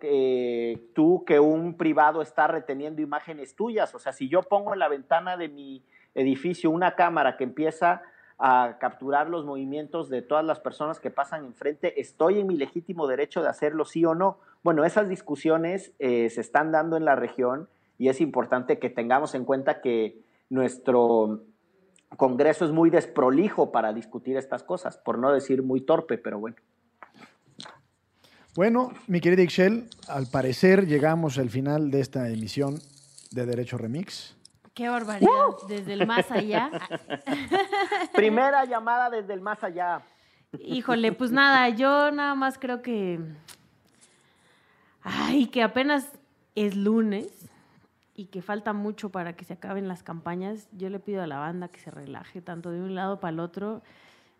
[0.93, 3.93] tú que un privado está reteniendo imágenes tuyas?
[3.95, 5.83] O sea, si yo pongo en la ventana de mi
[6.15, 8.01] edificio una cámara que empieza
[8.39, 13.05] a capturar los movimientos de todas las personas que pasan enfrente, ¿estoy en mi legítimo
[13.05, 14.39] derecho de hacerlo sí o no?
[14.63, 17.67] Bueno, esas discusiones eh, se están dando en la región
[17.97, 21.41] y es importante que tengamos en cuenta que nuestro
[22.15, 26.55] Congreso es muy desprolijo para discutir estas cosas, por no decir muy torpe, pero bueno.
[28.55, 32.79] bueno, mi querida Ixchel, al parecer llegamos al final de esta emisión
[33.31, 34.38] de Derecho Remix.
[34.79, 35.29] Qué barbaridad.
[35.67, 36.71] Desde el más allá.
[38.13, 40.03] Primera llamada desde el más allá.
[40.57, 43.19] Híjole, pues nada, yo nada más creo que.
[45.01, 46.09] Ay, que apenas
[46.55, 47.27] es lunes
[48.15, 50.69] y que falta mucho para que se acaben las campañas.
[50.71, 53.41] Yo le pido a la banda que se relaje tanto de un lado para el
[53.41, 53.81] otro.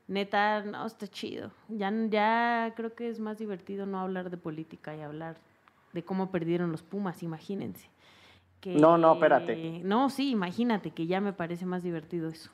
[0.07, 1.51] Neta, no, está chido.
[1.67, 5.35] Ya, ya creo que es más divertido no hablar de política y hablar
[5.91, 7.89] de cómo perdieron los Pumas, imagínense.
[8.62, 9.82] Que- No, no, espérate.
[9.84, 12.49] No, sí, imagínate que ya me parece más divertido eso.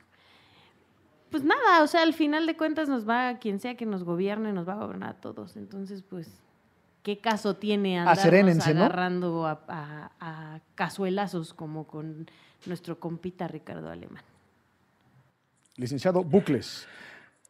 [1.32, 4.54] Pues nada, o sea, al final de cuentas nos va, quien sea que nos gobierne,
[4.54, 5.58] nos va a gobernar a todos.
[5.58, 6.40] Entonces, pues,
[7.04, 8.82] ¿qué caso tiene andarnos Aserénense, ¿no?
[8.86, 12.30] agarrando a, a- a cazuelazos como con
[12.68, 14.24] nuestro compita Ricardo Alemán?
[15.78, 16.88] Licenciado Bucles.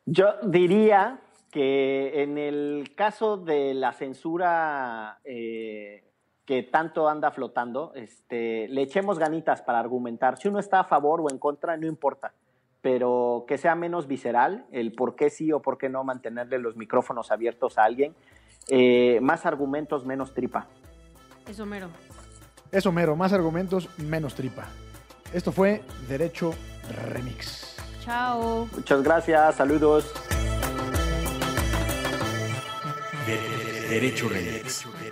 [0.05, 1.19] Yo diría
[1.51, 6.03] que en el caso de la censura eh,
[6.45, 10.37] que tanto anda flotando, este, le echemos ganitas para argumentar.
[10.37, 12.33] Si uno está a favor o en contra, no importa,
[12.81, 16.75] pero que sea menos visceral el por qué sí o por qué no mantenerle los
[16.75, 18.13] micrófonos abiertos a alguien.
[18.67, 20.67] Eh, más argumentos, menos tripa.
[21.47, 21.87] Eso mero.
[22.71, 24.67] Eso mero, más argumentos, menos tripa.
[25.33, 26.53] Esto fue Derecho
[27.11, 27.75] Remix.
[28.01, 28.67] Chao.
[28.75, 30.13] Muchas gracias, saludos.
[33.25, 34.85] De- Derecho Remix.